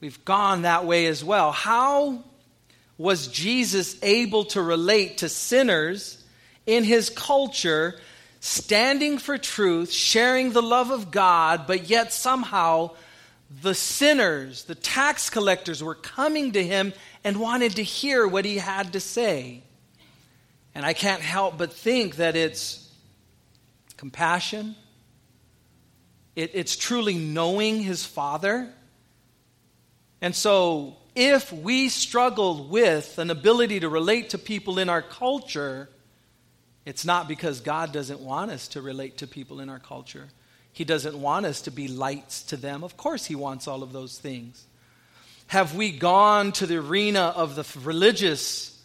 we've 0.00 0.24
gone 0.24 0.62
that 0.62 0.84
way 0.84 1.06
as 1.06 1.24
well. 1.24 1.52
How 1.52 2.24
was 2.98 3.28
Jesus 3.28 3.96
able 4.02 4.44
to 4.46 4.62
relate 4.62 5.18
to 5.18 5.28
sinners 5.28 6.22
in 6.66 6.82
his 6.82 7.10
culture, 7.10 7.98
standing 8.40 9.18
for 9.18 9.38
truth, 9.38 9.92
sharing 9.92 10.52
the 10.52 10.62
love 10.62 10.90
of 10.90 11.10
God, 11.10 11.66
but 11.66 11.88
yet 11.88 12.12
somehow 12.12 12.90
the 13.62 13.74
sinners, 13.74 14.64
the 14.64 14.74
tax 14.74 15.30
collectors, 15.30 15.82
were 15.82 15.94
coming 15.94 16.52
to 16.52 16.64
him 16.64 16.92
and 17.22 17.38
wanted 17.38 17.76
to 17.76 17.82
hear 17.82 18.26
what 18.26 18.44
he 18.44 18.58
had 18.58 18.92
to 18.94 19.00
say? 19.00 19.62
And 20.74 20.84
I 20.84 20.92
can't 20.92 21.22
help 21.22 21.56
but 21.56 21.72
think 21.72 22.16
that 22.16 22.36
it's 22.36 22.90
compassion, 23.96 24.74
it, 26.36 26.52
it's 26.54 26.76
truly 26.76 27.14
knowing 27.14 27.82
his 27.82 28.04
Father. 28.04 28.70
And 30.20 30.34
so 30.34 30.96
if 31.16 31.50
we 31.50 31.88
struggle 31.88 32.64
with 32.64 33.18
an 33.18 33.30
ability 33.30 33.80
to 33.80 33.88
relate 33.88 34.30
to 34.30 34.38
people 34.38 34.78
in 34.78 34.90
our 34.90 35.02
culture, 35.02 35.88
it's 36.84 37.04
not 37.04 37.26
because 37.26 37.60
God 37.60 37.90
doesn't 37.92 38.20
want 38.20 38.50
us 38.50 38.68
to 38.68 38.82
relate 38.82 39.18
to 39.18 39.26
people 39.26 39.60
in 39.60 39.70
our 39.70 39.78
culture. 39.78 40.28
He 40.72 40.84
doesn't 40.84 41.18
want 41.18 41.46
us 41.46 41.62
to 41.62 41.70
be 41.70 41.88
lights 41.88 42.42
to 42.44 42.56
them. 42.58 42.84
Of 42.84 42.98
course, 42.98 43.24
He 43.24 43.34
wants 43.34 43.66
all 43.66 43.82
of 43.82 43.92
those 43.92 44.18
things. 44.18 44.62
Have 45.46 45.74
we 45.74 45.90
gone 45.90 46.52
to 46.52 46.66
the 46.66 46.76
arena 46.76 47.32
of 47.34 47.54
the 47.54 47.66
religious, 47.80 48.78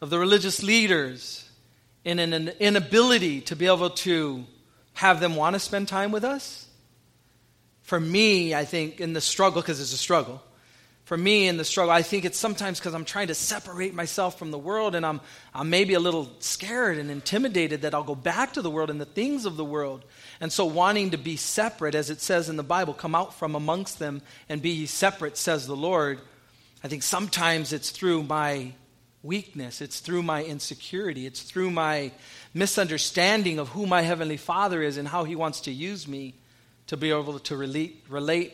of 0.00 0.10
the 0.10 0.18
religious 0.18 0.62
leaders, 0.62 1.48
in 2.04 2.18
an 2.18 2.48
inability 2.58 3.42
to 3.42 3.54
be 3.54 3.66
able 3.66 3.90
to 3.90 4.44
have 4.94 5.20
them 5.20 5.36
want 5.36 5.54
to 5.54 5.60
spend 5.60 5.86
time 5.86 6.10
with 6.10 6.24
us? 6.24 6.66
For 7.90 7.98
me, 7.98 8.54
I 8.54 8.66
think 8.66 9.00
in 9.00 9.14
the 9.14 9.20
struggle, 9.20 9.60
because 9.60 9.80
it's 9.80 9.92
a 9.92 9.96
struggle, 9.96 10.40
for 11.06 11.16
me 11.16 11.48
in 11.48 11.56
the 11.56 11.64
struggle, 11.64 11.90
I 11.90 12.02
think 12.02 12.24
it's 12.24 12.38
sometimes 12.38 12.78
because 12.78 12.94
I'm 12.94 13.04
trying 13.04 13.26
to 13.26 13.34
separate 13.34 13.94
myself 13.94 14.38
from 14.38 14.52
the 14.52 14.60
world 14.60 14.94
and 14.94 15.04
I'm, 15.04 15.20
I'm 15.52 15.70
maybe 15.70 15.94
a 15.94 15.98
little 15.98 16.30
scared 16.38 16.98
and 16.98 17.10
intimidated 17.10 17.82
that 17.82 17.92
I'll 17.92 18.04
go 18.04 18.14
back 18.14 18.52
to 18.52 18.62
the 18.62 18.70
world 18.70 18.90
and 18.90 19.00
the 19.00 19.06
things 19.06 19.44
of 19.44 19.56
the 19.56 19.64
world. 19.64 20.04
And 20.40 20.52
so, 20.52 20.66
wanting 20.66 21.10
to 21.10 21.18
be 21.18 21.34
separate, 21.34 21.96
as 21.96 22.10
it 22.10 22.20
says 22.20 22.48
in 22.48 22.54
the 22.54 22.62
Bible, 22.62 22.94
come 22.94 23.16
out 23.16 23.34
from 23.34 23.56
amongst 23.56 23.98
them 23.98 24.22
and 24.48 24.62
be 24.62 24.86
separate, 24.86 25.36
says 25.36 25.66
the 25.66 25.74
Lord. 25.74 26.20
I 26.84 26.86
think 26.86 27.02
sometimes 27.02 27.72
it's 27.72 27.90
through 27.90 28.22
my 28.22 28.72
weakness, 29.24 29.80
it's 29.80 29.98
through 29.98 30.22
my 30.22 30.44
insecurity, 30.44 31.26
it's 31.26 31.42
through 31.42 31.72
my 31.72 32.12
misunderstanding 32.54 33.58
of 33.58 33.70
who 33.70 33.84
my 33.84 34.02
Heavenly 34.02 34.36
Father 34.36 34.80
is 34.80 34.96
and 34.96 35.08
how 35.08 35.24
He 35.24 35.34
wants 35.34 35.62
to 35.62 35.72
use 35.72 36.06
me 36.06 36.34
to 36.90 36.96
be 36.96 37.10
able 37.10 37.38
to 37.38 37.56
relate, 37.56 38.04
relate 38.08 38.52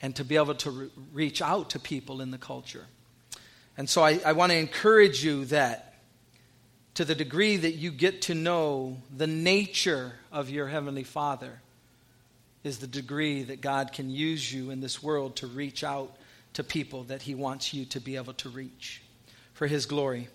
and 0.00 0.14
to 0.14 0.24
be 0.24 0.36
able 0.36 0.54
to 0.54 0.70
re- 0.70 0.90
reach 1.12 1.42
out 1.42 1.70
to 1.70 1.80
people 1.80 2.20
in 2.20 2.30
the 2.30 2.38
culture. 2.38 2.86
And 3.76 3.90
so 3.90 4.04
I, 4.04 4.20
I 4.24 4.34
want 4.34 4.52
to 4.52 4.56
encourage 4.56 5.24
you 5.24 5.46
that 5.46 5.94
to 6.94 7.04
the 7.04 7.16
degree 7.16 7.56
that 7.56 7.72
you 7.72 7.90
get 7.90 8.22
to 8.22 8.36
know 8.36 8.98
the 9.16 9.26
nature 9.26 10.12
of 10.30 10.48
your 10.48 10.68
Heavenly 10.68 11.02
Father, 11.02 11.60
is 12.62 12.78
the 12.78 12.86
degree 12.86 13.42
that 13.42 13.60
God 13.60 13.92
can 13.92 14.10
use 14.10 14.52
you 14.52 14.70
in 14.70 14.80
this 14.80 15.02
world 15.02 15.34
to 15.36 15.48
reach 15.48 15.82
out 15.82 16.16
to 16.52 16.62
people 16.62 17.02
that 17.04 17.22
He 17.22 17.34
wants 17.34 17.74
you 17.74 17.84
to 17.86 18.00
be 18.00 18.14
able 18.14 18.34
to 18.34 18.48
reach 18.48 19.02
for 19.54 19.66
His 19.66 19.86
glory. 19.86 20.28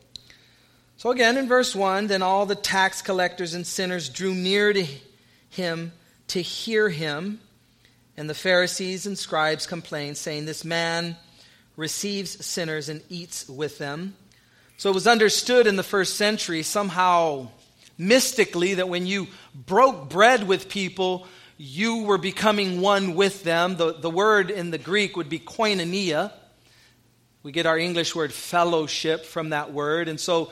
So, 0.98 1.12
again, 1.12 1.38
in 1.38 1.48
verse 1.48 1.74
1, 1.74 2.08
then 2.08 2.22
all 2.22 2.46
the 2.46 2.56
tax 2.56 3.02
collectors 3.02 3.54
and 3.54 3.66
sinners 3.66 4.10
drew 4.10 4.36
near 4.36 4.74
to 4.74 4.86
Him 5.50 5.94
to 6.28 6.42
hear 6.42 6.90
Him. 6.90 7.40
And 8.16 8.30
the 8.30 8.36
Pharisees 8.36 9.06
and 9.06 9.18
scribes 9.18 9.68
complained, 9.68 10.18
saying, 10.18 10.46
This 10.46 10.66
man 10.66 11.16
receives 11.76 12.46
sinners 12.46 12.90
and 12.90 13.02
eats 13.10 13.48
with 13.48 13.78
them. 13.78 14.16
So 14.78 14.90
it 14.90 14.94
was 14.94 15.08
understood 15.08 15.68
in 15.68 15.76
the 15.76 15.84
first 15.84 16.16
century, 16.16 16.64
somehow 16.64 17.50
mystically, 17.98 18.76
that 18.76 18.90
when 18.90 19.08
you 19.08 19.28
broke 19.56 20.10
bread 20.10 20.48
with 20.48 20.70
people, 20.70 21.28
you 21.58 22.04
were 22.04 22.18
becoming 22.18 22.82
one 22.82 23.16
with 23.16 23.44
them. 23.44 23.78
The, 23.78 23.94
the 23.94 24.10
word 24.10 24.52
in 24.52 24.70
the 24.70 24.78
Greek 24.78 25.18
would 25.18 25.30
be 25.30 25.40
koinonia. 25.40 26.32
We 27.42 27.52
get 27.52 27.66
our 27.66 27.78
English 27.78 28.16
word 28.16 28.34
fellowship 28.34 29.26
from 29.26 29.50
that 29.50 29.74
word. 29.74 30.08
And 30.08 30.20
so, 30.20 30.52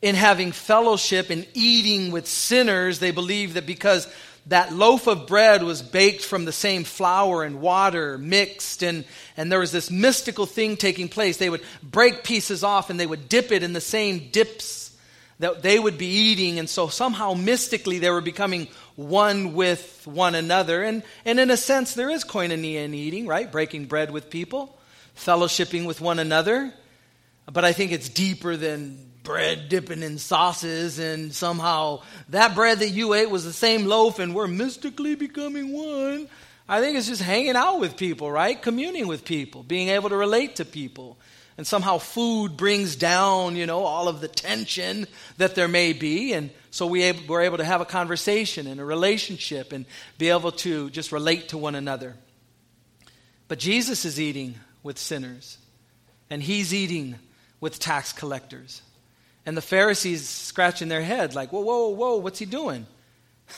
in 0.00 0.16
having 0.16 0.50
fellowship 0.50 1.30
and 1.30 1.46
eating 1.54 2.10
with 2.10 2.26
sinners, 2.26 2.98
they 2.98 3.12
believed 3.12 3.54
that 3.54 3.66
because 3.66 4.12
that 4.46 4.72
loaf 4.72 5.06
of 5.06 5.26
bread 5.26 5.62
was 5.62 5.82
baked 5.82 6.24
from 6.24 6.44
the 6.44 6.52
same 6.52 6.84
flour 6.84 7.44
and 7.44 7.60
water 7.60 8.18
mixed, 8.18 8.82
and, 8.82 9.04
and 9.36 9.52
there 9.52 9.60
was 9.60 9.72
this 9.72 9.90
mystical 9.90 10.46
thing 10.46 10.76
taking 10.76 11.08
place. 11.08 11.36
They 11.36 11.50
would 11.50 11.62
break 11.82 12.24
pieces 12.24 12.64
off 12.64 12.90
and 12.90 12.98
they 12.98 13.06
would 13.06 13.28
dip 13.28 13.52
it 13.52 13.62
in 13.62 13.72
the 13.72 13.80
same 13.80 14.30
dips 14.32 14.96
that 15.38 15.62
they 15.62 15.78
would 15.78 15.98
be 15.98 16.06
eating, 16.06 16.58
and 16.58 16.70
so 16.70 16.88
somehow 16.88 17.34
mystically 17.34 17.98
they 17.98 18.10
were 18.10 18.20
becoming 18.20 18.68
one 18.94 19.54
with 19.54 20.02
one 20.04 20.34
another. 20.34 20.82
And, 20.82 21.02
and 21.24 21.40
in 21.40 21.50
a 21.50 21.56
sense, 21.56 21.94
there 21.94 22.10
is 22.10 22.24
koinonia 22.24 22.84
in 22.84 22.94
eating, 22.94 23.26
right? 23.26 23.50
Breaking 23.50 23.86
bread 23.86 24.10
with 24.10 24.30
people, 24.30 24.78
fellowshipping 25.16 25.86
with 25.86 26.00
one 26.00 26.18
another. 26.18 26.72
But 27.52 27.64
I 27.64 27.72
think 27.72 27.90
it's 27.90 28.08
deeper 28.08 28.56
than 28.56 29.11
bread 29.22 29.68
dipping 29.68 30.02
in 30.02 30.18
sauces, 30.18 30.98
and 30.98 31.34
somehow 31.34 32.02
that 32.30 32.54
bread 32.54 32.80
that 32.80 32.90
you 32.90 33.14
ate 33.14 33.30
was 33.30 33.44
the 33.44 33.52
same 33.52 33.86
loaf, 33.86 34.18
and 34.18 34.34
we're 34.34 34.48
mystically 34.48 35.14
becoming 35.14 35.72
one. 35.72 36.28
I 36.68 36.80
think 36.80 36.96
it's 36.96 37.08
just 37.08 37.22
hanging 37.22 37.56
out 37.56 37.80
with 37.80 37.96
people, 37.96 38.30
right? 38.30 38.60
Communing 38.60 39.06
with 39.06 39.24
people, 39.24 39.62
being 39.62 39.88
able 39.88 40.08
to 40.08 40.16
relate 40.16 40.56
to 40.56 40.64
people. 40.64 41.18
And 41.58 41.66
somehow 41.66 41.98
food 41.98 42.56
brings 42.56 42.96
down, 42.96 43.56
you 43.56 43.66
know, 43.66 43.84
all 43.84 44.08
of 44.08 44.20
the 44.20 44.28
tension 44.28 45.06
that 45.36 45.54
there 45.54 45.68
may 45.68 45.92
be. 45.92 46.32
And 46.32 46.50
so 46.70 46.86
we 46.86 47.02
able, 47.02 47.20
we're 47.28 47.42
able 47.42 47.58
to 47.58 47.64
have 47.64 47.82
a 47.82 47.84
conversation 47.84 48.66
and 48.66 48.80
a 48.80 48.84
relationship 48.84 49.72
and 49.72 49.84
be 50.16 50.30
able 50.30 50.52
to 50.52 50.88
just 50.90 51.12
relate 51.12 51.50
to 51.50 51.58
one 51.58 51.74
another. 51.74 52.16
But 53.48 53.58
Jesus 53.58 54.06
is 54.06 54.18
eating 54.18 54.54
with 54.82 54.98
sinners, 54.98 55.58
and 56.30 56.42
he's 56.42 56.72
eating 56.72 57.16
with 57.60 57.78
tax 57.78 58.12
collectors. 58.12 58.80
And 59.44 59.56
the 59.56 59.62
Pharisees 59.62 60.28
scratching 60.28 60.88
their 60.88 61.02
head, 61.02 61.34
like, 61.34 61.52
whoa, 61.52 61.60
whoa, 61.60 61.88
whoa, 61.88 62.16
what's 62.16 62.38
he 62.38 62.46
doing? 62.46 62.86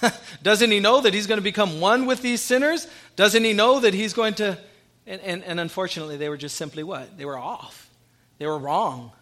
Doesn't 0.42 0.70
he 0.70 0.80
know 0.80 1.00
that 1.02 1.12
he's 1.12 1.26
going 1.26 1.38
to 1.38 1.42
become 1.42 1.80
one 1.80 2.06
with 2.06 2.22
these 2.22 2.40
sinners? 2.40 2.88
Doesn't 3.16 3.44
he 3.44 3.52
know 3.52 3.80
that 3.80 3.94
he's 3.94 4.12
going 4.12 4.34
to. 4.34 4.58
And, 5.06 5.20
and, 5.20 5.44
and 5.44 5.60
unfortunately, 5.60 6.16
they 6.16 6.28
were 6.28 6.38
just 6.38 6.56
simply 6.56 6.82
what? 6.82 7.18
They 7.18 7.26
were 7.26 7.38
off. 7.38 7.90
They 8.38 8.46
were 8.46 8.58
wrong 8.58 9.12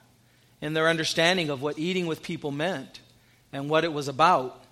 in 0.61 0.75
their 0.75 0.89
understanding 0.89 1.51
of 1.51 1.61
what 1.61 1.79
eating 1.79 2.07
with 2.07 2.23
people 2.23 2.53
meant 2.53 3.01
and 3.53 3.69
what 3.69 3.85
it 3.85 3.93
was 3.93 4.09
about. 4.09 4.63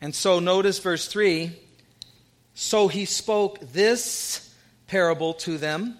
And 0.00 0.14
so, 0.14 0.38
notice 0.38 0.78
verse 0.78 1.08
3 1.08 1.52
So 2.54 2.88
he 2.88 3.06
spoke 3.06 3.60
this 3.60 4.54
parable 4.86 5.32
to 5.34 5.56
them 5.56 5.96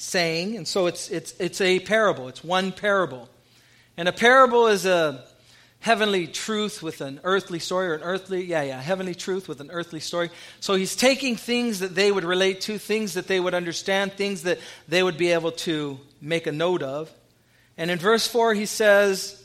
saying, 0.00 0.56
and 0.56 0.66
so 0.66 0.86
it's, 0.86 1.10
it's, 1.10 1.34
it's 1.40 1.60
a 1.60 1.80
parable, 1.80 2.28
it's 2.28 2.44
one 2.44 2.70
parable. 2.70 3.28
And 3.96 4.08
a 4.08 4.12
parable 4.12 4.68
is 4.68 4.86
a 4.86 5.24
heavenly 5.80 6.28
truth 6.28 6.84
with 6.84 7.00
an 7.00 7.18
earthly 7.24 7.58
story, 7.58 7.88
or 7.88 7.94
an 7.94 8.02
earthly, 8.02 8.44
yeah, 8.44 8.62
yeah, 8.62 8.80
heavenly 8.80 9.16
truth 9.16 9.48
with 9.48 9.60
an 9.60 9.72
earthly 9.72 9.98
story. 9.98 10.30
So 10.60 10.76
he's 10.76 10.94
taking 10.94 11.34
things 11.34 11.80
that 11.80 11.96
they 11.96 12.12
would 12.12 12.24
relate 12.24 12.60
to, 12.62 12.78
things 12.78 13.14
that 13.14 13.26
they 13.26 13.40
would 13.40 13.54
understand, 13.54 14.12
things 14.12 14.44
that 14.44 14.60
they 14.86 15.02
would 15.02 15.18
be 15.18 15.32
able 15.32 15.50
to 15.52 15.98
make 16.20 16.46
a 16.46 16.52
note 16.52 16.84
of. 16.84 17.10
And 17.76 17.90
in 17.90 17.98
verse 17.98 18.26
4, 18.28 18.54
he 18.54 18.66
says, 18.66 19.44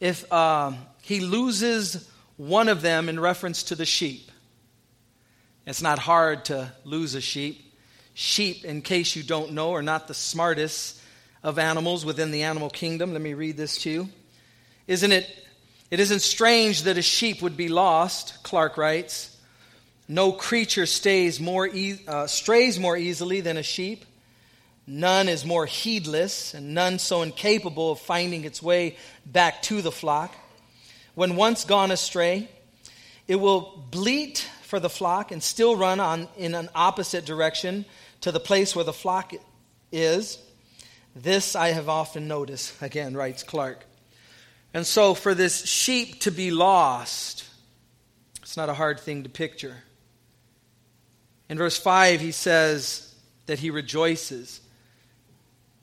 if 0.00 0.30
um, 0.32 0.76
he 1.02 1.20
loses 1.20 2.10
one 2.36 2.68
of 2.68 2.82
them 2.82 3.08
in 3.08 3.20
reference 3.20 3.62
to 3.64 3.76
the 3.76 3.86
sheep, 3.86 4.28
it's 5.66 5.82
not 5.82 6.00
hard 6.00 6.46
to 6.46 6.72
lose 6.84 7.14
a 7.14 7.20
sheep. 7.20 7.69
Sheep, 8.14 8.64
in 8.64 8.82
case 8.82 9.16
you 9.16 9.22
don't 9.22 9.52
know, 9.52 9.74
are 9.74 9.82
not 9.82 10.08
the 10.08 10.14
smartest 10.14 11.00
of 11.42 11.58
animals 11.58 12.04
within 12.04 12.30
the 12.30 12.42
animal 12.42 12.70
kingdom. 12.70 13.12
Let 13.12 13.22
me 13.22 13.34
read 13.34 13.56
this 13.56 13.78
to 13.82 13.90
you. 13.90 14.08
Isn't 14.86 15.12
it? 15.12 15.28
It 15.90 16.00
isn't 16.00 16.20
strange 16.20 16.84
that 16.84 16.98
a 16.98 17.02
sheep 17.02 17.42
would 17.42 17.56
be 17.56 17.68
lost, 17.68 18.42
Clarke 18.42 18.76
writes. 18.76 19.36
No 20.06 20.32
creature 20.32 20.86
stays 20.86 21.40
more 21.40 21.66
e- 21.66 22.00
uh, 22.06 22.26
strays 22.26 22.78
more 22.78 22.96
easily 22.96 23.40
than 23.40 23.56
a 23.56 23.62
sheep. 23.62 24.04
None 24.86 25.28
is 25.28 25.44
more 25.44 25.66
heedless, 25.66 26.52
and 26.52 26.74
none 26.74 26.98
so 26.98 27.22
incapable 27.22 27.92
of 27.92 28.00
finding 28.00 28.44
its 28.44 28.60
way 28.60 28.96
back 29.24 29.62
to 29.62 29.82
the 29.82 29.92
flock. 29.92 30.34
When 31.14 31.36
once 31.36 31.64
gone 31.64 31.90
astray, 31.90 32.48
it 33.28 33.36
will 33.36 33.84
bleat 33.90 34.48
for 34.70 34.80
the 34.80 34.88
flock 34.88 35.32
and 35.32 35.42
still 35.42 35.74
run 35.74 35.98
on 35.98 36.28
in 36.38 36.54
an 36.54 36.70
opposite 36.74 37.26
direction 37.26 37.84
to 38.20 38.30
the 38.30 38.40
place 38.40 38.74
where 38.74 38.84
the 38.84 38.92
flock 38.92 39.34
is. 39.90 40.38
This 41.14 41.56
I 41.56 41.72
have 41.72 41.88
often 41.88 42.28
noticed, 42.28 42.80
again, 42.80 43.14
writes 43.14 43.42
Clarke. 43.42 43.84
And 44.72 44.86
so, 44.86 45.14
for 45.14 45.34
this 45.34 45.66
sheep 45.66 46.20
to 46.20 46.30
be 46.30 46.52
lost, 46.52 47.44
it's 48.40 48.56
not 48.56 48.68
a 48.68 48.74
hard 48.74 49.00
thing 49.00 49.24
to 49.24 49.28
picture. 49.28 49.76
In 51.48 51.58
verse 51.58 51.76
5, 51.76 52.20
he 52.20 52.30
says 52.30 53.12
that 53.46 53.58
he 53.58 53.70
rejoices. 53.70 54.60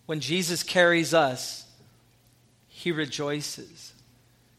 When 0.05 0.21
Jesus 0.21 0.63
carries 0.63 1.13
us, 1.13 1.65
he 2.69 2.93
rejoices. 2.93 3.91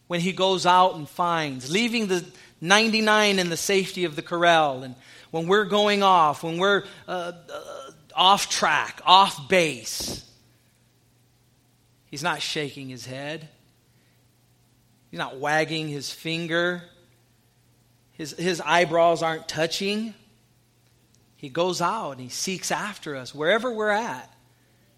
When 0.07 0.21
he 0.21 0.33
goes 0.33 0.67
out 0.67 0.97
and 0.97 1.09
finds, 1.09 1.71
leaving 1.71 2.09
the 2.09 2.27
99 2.61 3.39
in 3.39 3.51
the 3.51 3.57
safety 3.57 4.05
of 4.05 4.17
the 4.17 4.23
corral, 4.23 4.83
and 4.83 4.95
when 5.31 5.47
we're 5.47 5.65
going 5.65 6.03
off, 6.03 6.43
when 6.43 6.59
we're 6.59 6.85
uh, 7.07 7.33
uh, 7.53 7.91
off 8.15 8.49
track, 8.49 9.01
off 9.05 9.49
base, 9.49 10.25
he's 12.07 12.23
not 12.23 12.43
shaking 12.43 12.89
his 12.89 13.07
head. 13.07 13.49
He's 15.11 15.19
not 15.19 15.39
wagging 15.39 15.89
his 15.89 16.11
finger. 16.11 16.83
His, 18.13 18.33
his 18.33 18.61
eyebrows 18.61 19.23
aren't 19.23 19.49
touching. 19.49 20.15
He 21.37 21.49
goes 21.49 21.81
out 21.81 22.13
and 22.13 22.21
he 22.21 22.29
seeks 22.29 22.71
after 22.71 23.17
us 23.17 23.35
wherever 23.35 23.73
we're 23.73 23.91
at. 23.91 24.33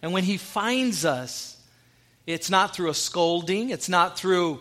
And 0.02 0.12
when 0.12 0.24
he 0.24 0.38
finds 0.38 1.04
us, 1.04 1.56
it's 2.26 2.50
not 2.50 2.74
through 2.74 2.88
a 2.88 2.94
scolding, 2.94 3.70
it's 3.70 3.88
not 3.88 4.18
through 4.18 4.60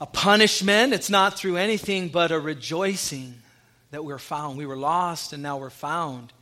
a 0.00 0.06
punishment, 0.06 0.92
it's 0.92 1.10
not 1.10 1.38
through 1.38 1.56
anything 1.56 2.08
but 2.08 2.30
a 2.30 2.38
rejoicing 2.38 3.34
that 3.90 4.04
we're 4.04 4.18
found. 4.18 4.58
We 4.58 4.66
were 4.66 4.76
lost 4.76 5.32
and 5.32 5.42
now 5.42 5.56
we're 5.56 5.70
found. 5.70 6.32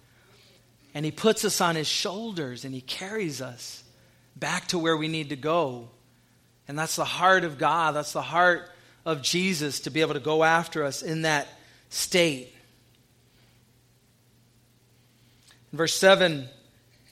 And 0.95 1.05
he 1.05 1.11
puts 1.11 1.45
us 1.45 1.61
on 1.61 1.77
his 1.77 1.87
shoulders 1.87 2.65
and 2.65 2.75
he 2.75 2.81
carries 2.81 3.41
us 3.41 3.85
back 4.37 4.69
to 4.69 4.79
where 4.79 4.97
we 4.97 5.09
need 5.09 5.29
to 5.31 5.37
go. 5.37 5.89
And 6.67 6.79
that's 6.79 6.97
the 6.97 7.05
heart 7.05 7.45
of 7.45 7.59
God. 7.59 7.95
That's 7.95 8.13
the 8.13 8.23
heart 8.23 8.71
of 9.05 9.23
Jesus 9.23 9.81
to 9.81 9.91
be 9.91 10.01
able 10.01 10.15
to 10.15 10.21
go 10.21 10.43
after 10.43 10.85
us 10.85 11.03
in 11.03 11.23
that 11.23 11.47
state. 11.91 12.53
In 15.73 15.79
verse 15.79 15.95
7, 15.95 16.49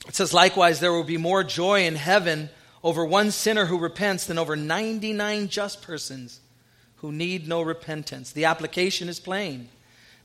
it 0.07 0.15
says, 0.15 0.33
Likewise, 0.33 0.79
there 0.79 0.91
will 0.91 1.03
be 1.03 1.17
more 1.17 1.43
joy 1.43 1.85
in 1.85 1.95
heaven 1.95 2.49
over 2.83 3.05
one 3.05 3.31
sinner 3.31 3.65
who 3.65 3.77
repents 3.77 4.25
than 4.25 4.37
over 4.37 4.55
99 4.55 5.47
just 5.47 5.81
persons 5.81 6.41
who 6.97 7.11
need 7.11 7.47
no 7.47 7.61
repentance. 7.61 8.31
The 8.31 8.45
application 8.45 9.09
is 9.09 9.19
plain. 9.19 9.69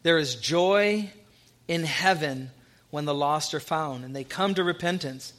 There 0.02 0.18
is 0.18 0.34
joy 0.34 1.10
in 1.66 1.84
heaven 1.84 2.50
when 2.90 3.04
the 3.04 3.14
lost 3.14 3.54
are 3.54 3.60
found 3.60 4.04
and 4.04 4.14
they 4.14 4.24
come 4.24 4.54
to 4.54 4.64
repentance. 4.64 5.32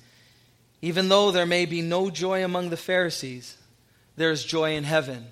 Even 0.82 1.10
though 1.10 1.32
there 1.32 1.46
may 1.46 1.66
be 1.66 1.82
no 1.82 2.10
joy 2.10 2.44
among 2.44 2.70
the 2.70 2.78
Pharisees, 2.78 3.58
there's 4.16 4.44
joy 4.44 4.76
in 4.76 4.84
heaven. 4.86 5.26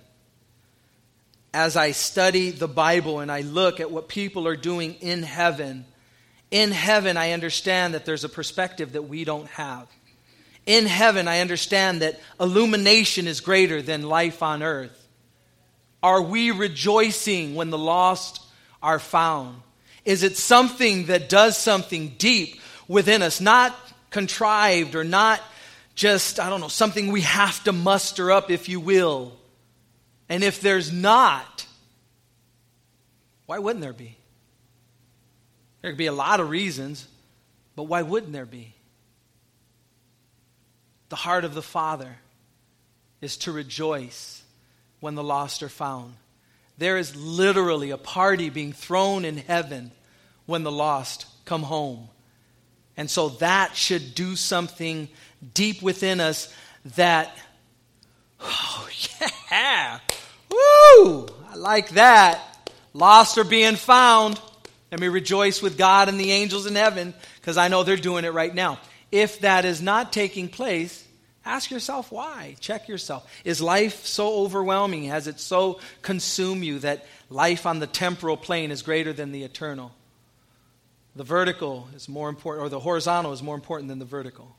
As 1.54 1.78
I 1.78 1.92
study 1.92 2.52
the 2.52 2.68
Bible 2.68 3.20
and 3.20 3.32
I 3.32 3.42
look 3.42 3.80
at 3.80 3.92
what 3.92 4.10
people 4.10 4.48
are 4.48 4.58
doing 4.58 4.96
in 4.96 5.24
heaven, 5.24 5.86
in 6.52 6.72
heaven, 6.72 7.18
I 7.18 7.32
understand 7.32 7.94
that 7.94 8.06
there's 8.06 8.24
a 8.24 8.30
perspective 8.30 8.94
that 8.94 9.04
we 9.04 9.24
don't 9.24 9.48
have. 9.48 9.88
In 10.68 10.86
heaven, 10.86 11.30
I 11.30 11.40
understand 11.40 12.02
that 12.02 12.20
illumination 12.40 13.26
is 13.26 13.40
greater 13.40 13.82
than 13.82 14.04
life 14.04 14.44
on 14.44 14.62
earth. 14.62 15.08
Are 16.04 16.22
we 16.22 16.52
rejoicing 16.52 17.56
when 17.56 17.70
the 17.70 17.78
lost 17.78 18.42
are 18.84 19.00
found? 19.00 19.62
Is 20.06 20.24
it 20.24 20.38
something 20.38 21.06
that 21.06 21.30
does 21.30 21.58
something 21.58 22.16
deep 22.18 22.60
within 22.88 23.22
us, 23.22 23.42
not 23.42 23.76
contrived 24.10 24.94
or 24.94 25.04
not 25.04 25.42
just, 25.96 26.40
I 26.40 26.50
don't 26.50 26.62
know, 26.62 26.68
something 26.68 27.12
we 27.12 27.22
have 27.22 27.64
to 27.64 27.72
muster 27.72 28.32
up, 28.32 28.52
if 28.52 28.70
you 28.70 28.80
will. 28.80 29.36
And 30.30 30.44
if 30.44 30.62
there's 30.62 30.92
not, 30.92 31.66
why 33.48 33.60
wouldn't 33.60 33.82
there 33.82 33.94
be? 33.94 34.16
There 35.82 35.92
could 35.92 35.98
be 35.98 36.06
a 36.06 36.14
lot 36.14 36.40
of 36.40 36.50
reasons, 36.50 37.08
but 37.76 37.84
why 37.84 38.04
wouldn't 38.04 38.34
there 38.34 38.46
be? 38.46 38.77
The 41.10 41.16
heart 41.16 41.46
of 41.46 41.54
the 41.54 41.62
Father 41.62 42.18
is 43.22 43.38
to 43.38 43.52
rejoice 43.52 44.44
when 45.00 45.16
the 45.16 45.24
lost 45.24 45.64
are 45.64 45.70
found. 45.70 46.16
There 46.78 46.98
is 46.98 47.16
literally 47.16 47.92
a 47.92 47.98
party 47.98 48.50
being 48.50 48.74
thrown 48.74 49.26
in 49.26 49.38
heaven 49.38 49.92
when 50.46 50.64
the 50.64 50.72
lost 50.72 51.26
come 51.46 51.64
home. 51.64 52.10
And 52.96 53.10
so 53.10 53.30
that 53.30 53.76
should 53.76 54.16
do 54.16 54.36
something 54.36 55.08
deep 55.54 55.82
within 55.82 56.20
us 56.20 56.54
that, 56.96 57.36
oh, 58.40 58.90
yeah, 59.52 60.00
woo, 60.50 61.28
I 61.50 61.56
like 61.56 61.90
that. 61.90 62.42
Lost 62.94 63.38
are 63.38 63.44
being 63.44 63.76
found. 63.76 64.40
Let 64.92 65.00
me 65.00 65.08
rejoice 65.08 65.62
with 65.62 65.78
God 65.78 66.10
and 66.10 66.20
the 66.20 66.32
angels 66.32 66.66
in 66.66 66.76
heaven 66.76 67.14
because 67.40 67.58
I 67.58 67.68
know 67.68 67.84
they're 67.84 67.98
doing 67.98 68.26
it 68.26 68.34
right 68.34 68.54
now. 68.54 68.80
If 69.12 69.40
that 69.40 69.66
is 69.66 69.82
not 69.82 70.12
taking 70.12 70.50
place, 70.50 71.06
ask 71.46 71.72
yourself 71.72 72.12
why. 72.12 72.56
Check 72.60 72.88
yourself. 72.88 73.30
Is 73.46 73.62
life 73.62 74.06
so 74.06 74.40
overwhelming? 74.44 75.06
Has 75.06 75.28
it 75.28 75.40
so 75.40 75.80
consumed 76.02 76.64
you 76.64 76.80
that 76.80 77.06
life 77.30 77.66
on 77.66 77.80
the 77.80 77.88
temporal 77.88 78.38
plane 78.38 78.72
is 78.72 78.82
greater 78.82 79.14
than 79.14 79.32
the 79.32 79.44
eternal? 79.44 79.92
The 81.16 81.24
vertical 81.24 81.88
is 81.96 82.08
more 82.08 82.30
important, 82.30 82.66
or 82.66 82.70
the 82.70 82.80
horizontal 82.80 83.34
is 83.34 83.42
more 83.42 83.56
important 83.56 83.90
than 83.90 84.00
the 84.00 84.06
vertical. 84.06 84.56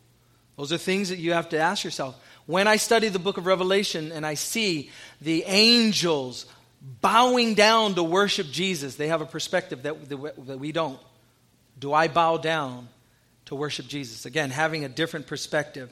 Those 0.56 0.72
are 0.72 0.78
things 0.78 1.10
that 1.10 1.18
you 1.18 1.34
have 1.34 1.50
to 1.50 1.58
ask 1.58 1.84
yourself. 1.84 2.18
When 2.46 2.66
I 2.66 2.76
study 2.76 3.08
the 3.08 3.20
book 3.20 3.36
of 3.36 3.46
Revelation 3.46 4.10
and 4.10 4.26
I 4.26 4.34
see 4.34 4.90
the 5.20 5.44
angels 5.44 6.46
bowing 7.00 7.54
down 7.54 7.94
to 7.94 8.02
worship 8.02 8.48
Jesus, 8.48 8.96
they 8.96 9.06
have 9.06 9.20
a 9.20 9.26
perspective 9.26 9.84
that, 9.84 10.08
that 10.08 10.58
we 10.58 10.72
don't. 10.72 10.98
Do 11.78 11.92
I 11.92 12.08
bow 12.08 12.38
down 12.38 12.88
to 13.48 13.54
worship 13.54 13.86
Jesus? 13.86 14.26
Again, 14.26 14.50
having 14.50 14.84
a 14.84 14.90
different 14.90 15.26
perspective. 15.26 15.90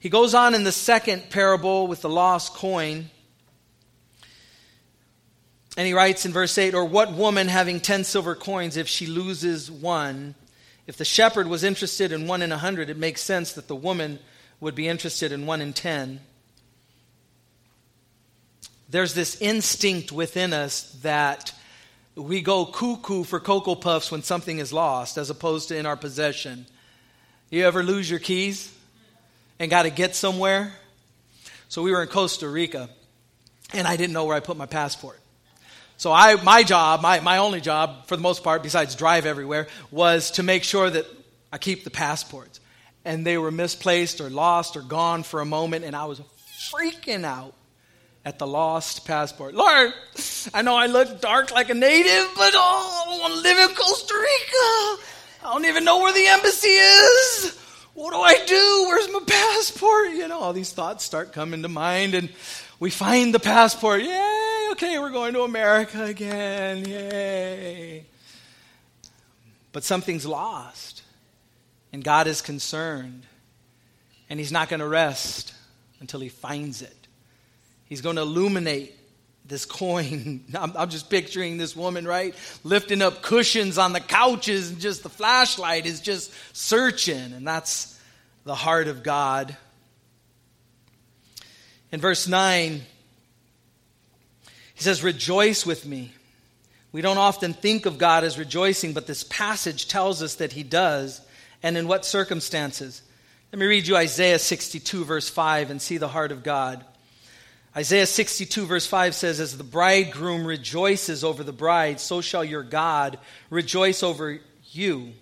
He 0.00 0.08
goes 0.08 0.34
on 0.34 0.56
in 0.56 0.64
the 0.64 0.72
second 0.72 1.30
parable 1.30 1.86
with 1.86 2.02
the 2.02 2.08
lost 2.08 2.54
coin. 2.54 3.10
And 5.76 5.86
he 5.86 5.92
writes 5.92 6.26
in 6.26 6.32
verse 6.32 6.58
8 6.58 6.74
Or 6.74 6.84
what 6.84 7.12
woman 7.12 7.46
having 7.46 7.78
ten 7.78 8.02
silver 8.02 8.34
coins, 8.34 8.76
if 8.76 8.88
she 8.88 9.06
loses 9.06 9.70
one, 9.70 10.34
if 10.88 10.96
the 10.96 11.04
shepherd 11.04 11.46
was 11.46 11.62
interested 11.62 12.10
in 12.10 12.26
one 12.26 12.42
in 12.42 12.50
a 12.50 12.58
hundred, 12.58 12.90
it 12.90 12.96
makes 12.96 13.20
sense 13.20 13.52
that 13.52 13.68
the 13.68 13.76
woman 13.76 14.18
would 14.58 14.74
be 14.74 14.88
interested 14.88 15.30
in 15.30 15.46
one 15.46 15.60
in 15.60 15.72
ten. 15.72 16.18
There's 18.90 19.14
this 19.14 19.40
instinct 19.40 20.10
within 20.10 20.52
us 20.52 20.90
that 21.02 21.54
we 22.14 22.42
go 22.42 22.66
cuckoo 22.66 23.24
for 23.24 23.40
Cocoa 23.40 23.74
Puffs 23.74 24.10
when 24.10 24.22
something 24.22 24.58
is 24.58 24.72
lost 24.72 25.16
as 25.16 25.30
opposed 25.30 25.68
to 25.68 25.76
in 25.76 25.86
our 25.86 25.96
possession. 25.96 26.66
You 27.50 27.66
ever 27.66 27.82
lose 27.82 28.10
your 28.10 28.20
keys 28.20 28.72
and 29.58 29.70
got 29.70 29.82
to 29.82 29.90
get 29.90 30.14
somewhere? 30.14 30.72
So 31.68 31.82
we 31.82 31.90
were 31.90 32.02
in 32.02 32.08
Costa 32.08 32.48
Rica 32.48 32.90
and 33.72 33.86
I 33.86 33.96
didn't 33.96 34.12
know 34.12 34.24
where 34.24 34.36
I 34.36 34.40
put 34.40 34.56
my 34.56 34.66
passport. 34.66 35.18
So 35.96 36.12
I, 36.12 36.34
my 36.42 36.62
job, 36.62 37.00
my, 37.00 37.20
my 37.20 37.38
only 37.38 37.60
job 37.60 38.06
for 38.08 38.16
the 38.16 38.22
most 38.22 38.42
part, 38.42 38.62
besides 38.62 38.94
drive 38.94 39.24
everywhere, 39.24 39.68
was 39.90 40.32
to 40.32 40.42
make 40.42 40.64
sure 40.64 40.90
that 40.90 41.06
I 41.52 41.58
keep 41.58 41.84
the 41.84 41.90
passports. 41.90 42.60
And 43.04 43.26
they 43.26 43.38
were 43.38 43.50
misplaced 43.50 44.20
or 44.20 44.28
lost 44.28 44.76
or 44.76 44.82
gone 44.82 45.22
for 45.22 45.40
a 45.40 45.44
moment, 45.44 45.84
and 45.84 45.94
I 45.94 46.06
was 46.06 46.20
freaking 46.72 47.24
out. 47.24 47.54
At 48.24 48.38
the 48.38 48.46
lost 48.46 49.04
passport. 49.04 49.54
Lord, 49.54 49.92
I 50.54 50.62
know 50.62 50.76
I 50.76 50.86
look 50.86 51.20
dark 51.20 51.50
like 51.50 51.70
a 51.70 51.74
native, 51.74 52.28
but 52.36 52.52
oh, 52.54 53.02
I 53.06 53.10
don't 53.10 53.20
want 53.20 53.34
to 53.34 53.40
live 53.40 53.70
in 53.70 53.74
Costa 53.74 54.14
Rica. 54.14 55.02
I 55.44 55.52
don't 55.52 55.64
even 55.64 55.84
know 55.84 55.98
where 55.98 56.12
the 56.12 56.26
embassy 56.26 56.68
is. 56.68 57.58
What 57.94 58.12
do 58.12 58.20
I 58.20 58.44
do? 58.46 58.84
Where's 58.86 59.12
my 59.12 59.20
passport? 59.26 60.12
You 60.12 60.28
know, 60.28 60.38
all 60.38 60.52
these 60.52 60.72
thoughts 60.72 61.04
start 61.04 61.32
coming 61.32 61.62
to 61.62 61.68
mind, 61.68 62.14
and 62.14 62.30
we 62.78 62.90
find 62.90 63.34
the 63.34 63.40
passport. 63.40 64.02
Yay, 64.02 64.68
okay, 64.72 64.98
we're 64.98 65.10
going 65.10 65.34
to 65.34 65.42
America 65.42 66.04
again. 66.04 66.84
Yay. 66.84 68.06
But 69.72 69.84
something's 69.84 70.24
lost, 70.24 71.02
and 71.92 72.04
God 72.04 72.26
is 72.26 72.40
concerned, 72.40 73.24
and 74.30 74.38
He's 74.38 74.52
not 74.52 74.68
going 74.68 74.80
to 74.80 74.88
rest 74.88 75.54
until 76.00 76.20
He 76.20 76.28
finds 76.28 76.82
it. 76.82 77.01
He's 77.92 78.00
going 78.00 78.16
to 78.16 78.22
illuminate 78.22 78.98
this 79.44 79.66
coin. 79.66 80.44
I'm, 80.58 80.74
I'm, 80.78 80.88
just 80.88 81.10
picturing 81.10 81.58
this 81.58 81.76
woman, 81.76 82.06
right? 82.06 82.34
Lifting 82.64 83.02
up 83.02 83.20
cushions 83.20 83.76
on 83.76 83.92
the 83.92 84.00
couches, 84.00 84.70
and 84.70 84.80
just 84.80 85.02
the 85.02 85.10
flashlight 85.10 85.84
is 85.84 86.00
just 86.00 86.32
searching. 86.56 87.34
And 87.34 87.46
that's 87.46 88.00
the 88.44 88.54
heart 88.54 88.88
of 88.88 89.02
God. 89.02 89.54
In 91.92 92.00
verse 92.00 92.26
9, 92.26 92.80
he 94.72 94.82
says, 94.82 95.04
Rejoice 95.04 95.66
with 95.66 95.84
me. 95.84 96.14
We 96.92 97.02
don't 97.02 97.18
often 97.18 97.52
think 97.52 97.84
of 97.84 97.98
God 97.98 98.24
as 98.24 98.38
rejoicing, 98.38 98.94
but 98.94 99.06
this 99.06 99.22
passage 99.22 99.86
tells 99.86 100.22
us 100.22 100.36
that 100.36 100.52
he 100.52 100.62
does. 100.62 101.20
And 101.62 101.76
in 101.76 101.88
what 101.88 102.06
circumstances? 102.06 103.02
Let 103.52 103.58
me 103.58 103.66
read 103.66 103.86
you 103.86 103.96
Isaiah 103.96 104.38
62, 104.38 105.04
verse 105.04 105.28
5, 105.28 105.70
and 105.70 105.82
see 105.82 105.98
the 105.98 106.08
heart 106.08 106.32
of 106.32 106.42
God. 106.42 106.86
Isaiah 107.74 108.06
62, 108.06 108.66
verse 108.66 108.86
5 108.86 109.14
says, 109.14 109.40
As 109.40 109.56
the 109.56 109.64
bridegroom 109.64 110.46
rejoices 110.46 111.24
over 111.24 111.42
the 111.42 111.52
bride, 111.52 112.00
so 112.00 112.20
shall 112.20 112.44
your 112.44 112.62
God 112.62 113.18
rejoice 113.48 114.02
over 114.02 114.40
you. 114.72 115.12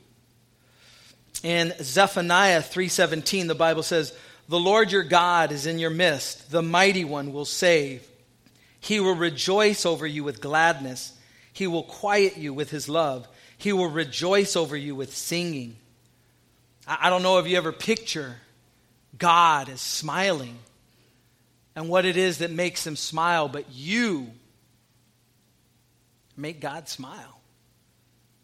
In 1.42 1.72
Zephaniah 1.80 2.62
3:17 2.62 3.46
the 3.46 3.54
Bible 3.54 3.82
says, 3.82 4.12
"The 4.48 4.58
Lord 4.58 4.92
your 4.92 5.02
God 5.02 5.52
is 5.52 5.64
in 5.64 5.78
your 5.78 5.90
midst; 5.90 6.50
the 6.50 6.62
mighty 6.62 7.04
one 7.04 7.32
will 7.32 7.46
save. 7.46 8.06
He 8.78 9.00
will 9.00 9.14
rejoice 9.14 9.86
over 9.86 10.06
you 10.06 10.22
with 10.22 10.40
gladness. 10.40 11.12
He 11.52 11.66
will 11.66 11.82
quiet 11.82 12.36
you 12.36 12.52
with 12.52 12.70
his 12.70 12.88
love. 12.88 13.26
He 13.56 13.72
will 13.72 13.88
rejoice 13.88 14.54
over 14.54 14.76
you 14.76 14.94
with 14.94 15.16
singing." 15.16 15.76
I 16.86 17.08
don't 17.08 17.22
know 17.22 17.38
if 17.38 17.46
you 17.46 17.56
ever 17.56 17.72
picture 17.72 18.40
God 19.16 19.68
as 19.68 19.80
smiling 19.80 20.58
and 21.80 21.88
what 21.88 22.04
it 22.04 22.18
is 22.18 22.38
that 22.38 22.50
makes 22.50 22.86
him 22.86 22.94
smile, 22.94 23.48
but 23.48 23.64
you 23.72 24.30
make 26.36 26.60
God 26.60 26.90
smile. 26.90 27.40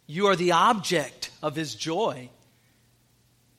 You 0.06 0.28
are 0.28 0.36
the 0.36 0.52
object 0.52 1.28
of 1.42 1.54
his 1.54 1.74
joy. 1.74 2.30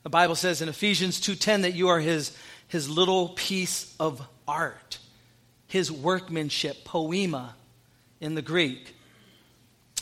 The 0.02 0.10
Bible 0.10 0.34
says 0.34 0.64
in 0.64 0.68
Ephesians 0.68 1.20
2:10 1.20 1.62
that 1.62 1.76
you 1.76 1.90
are 1.90 2.00
his, 2.00 2.36
his 2.68 2.90
little 2.90 3.30
piece 3.30 3.94
of 4.00 4.20
art, 4.48 4.98
his 5.68 5.92
workmanship, 5.92 6.84
poema 6.84 7.54
in 8.20 8.34
the 8.34 8.42
Greek. 8.42 8.96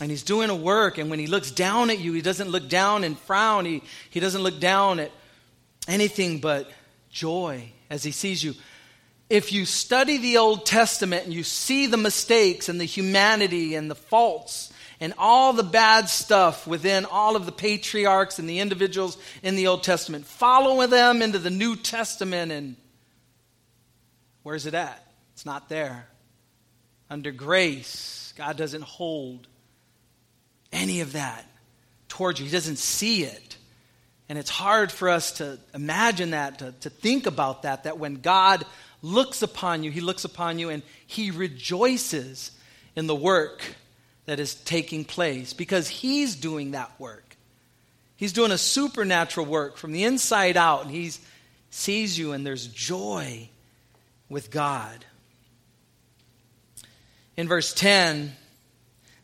And 0.00 0.10
he's 0.10 0.22
doing 0.22 0.48
a 0.48 0.56
work, 0.56 0.96
and 0.96 1.10
when 1.10 1.18
he 1.18 1.26
looks 1.26 1.50
down 1.50 1.90
at 1.90 1.98
you, 1.98 2.14
he 2.14 2.22
doesn't 2.22 2.48
look 2.48 2.70
down 2.70 3.04
and 3.04 3.18
frown. 3.18 3.66
He, 3.66 3.82
he 4.08 4.20
doesn't 4.20 4.42
look 4.42 4.58
down 4.58 5.00
at 5.00 5.10
anything 5.86 6.38
but 6.38 6.66
joy 7.10 7.72
as 7.90 8.04
he 8.04 8.10
sees 8.10 8.42
you 8.42 8.54
if 9.28 9.52
you 9.52 9.64
study 9.64 10.18
the 10.18 10.36
Old 10.36 10.66
Testament 10.66 11.24
and 11.24 11.34
you 11.34 11.42
see 11.42 11.86
the 11.86 11.96
mistakes 11.96 12.68
and 12.68 12.80
the 12.80 12.84
humanity 12.84 13.74
and 13.74 13.90
the 13.90 13.96
faults 13.96 14.72
and 15.00 15.12
all 15.18 15.52
the 15.52 15.62
bad 15.62 16.08
stuff 16.08 16.66
within 16.66 17.04
all 17.04 17.36
of 17.36 17.44
the 17.44 17.52
patriarchs 17.52 18.38
and 18.38 18.48
the 18.48 18.60
individuals 18.60 19.18
in 19.42 19.56
the 19.56 19.66
Old 19.66 19.82
Testament, 19.82 20.26
follow 20.26 20.86
them 20.86 21.22
into 21.22 21.38
the 21.38 21.50
New 21.50 21.76
Testament, 21.76 22.50
and 22.50 22.76
where's 24.42 24.64
it 24.64 24.74
at? 24.74 25.04
It's 25.34 25.44
not 25.44 25.68
there. 25.68 26.06
Under 27.10 27.30
grace, 27.30 28.32
God 28.38 28.56
doesn't 28.56 28.84
hold 28.84 29.46
any 30.72 31.00
of 31.00 31.12
that 31.12 31.44
towards 32.08 32.40
you, 32.40 32.46
He 32.46 32.52
doesn't 32.52 32.78
see 32.78 33.24
it. 33.24 33.56
And 34.28 34.38
it's 34.38 34.50
hard 34.50 34.90
for 34.90 35.08
us 35.08 35.32
to 35.32 35.58
imagine 35.72 36.30
that, 36.30 36.58
to, 36.58 36.72
to 36.80 36.90
think 36.90 37.26
about 37.26 37.62
that, 37.62 37.84
that 37.84 37.98
when 37.98 38.16
God 38.16 38.64
looks 39.06 39.42
upon 39.42 39.82
you, 39.84 39.90
he 39.90 40.00
looks 40.00 40.24
upon 40.24 40.58
you 40.58 40.68
and 40.68 40.82
he 41.06 41.30
rejoices 41.30 42.50
in 42.96 43.06
the 43.06 43.14
work 43.14 43.62
that 44.26 44.40
is 44.40 44.54
taking 44.54 45.04
place 45.04 45.52
because 45.52 45.88
he's 45.88 46.34
doing 46.34 46.72
that 46.72 46.98
work. 46.98 47.36
He's 48.16 48.32
doing 48.32 48.50
a 48.50 48.58
supernatural 48.58 49.46
work 49.46 49.76
from 49.76 49.92
the 49.92 50.04
inside 50.04 50.56
out, 50.56 50.82
and 50.82 50.90
he 50.90 51.12
sees 51.70 52.18
you, 52.18 52.32
and 52.32 52.46
there's 52.46 52.66
joy 52.66 53.50
with 54.28 54.50
God. 54.50 55.04
In 57.36 57.46
verse 57.46 57.74
10, 57.74 58.32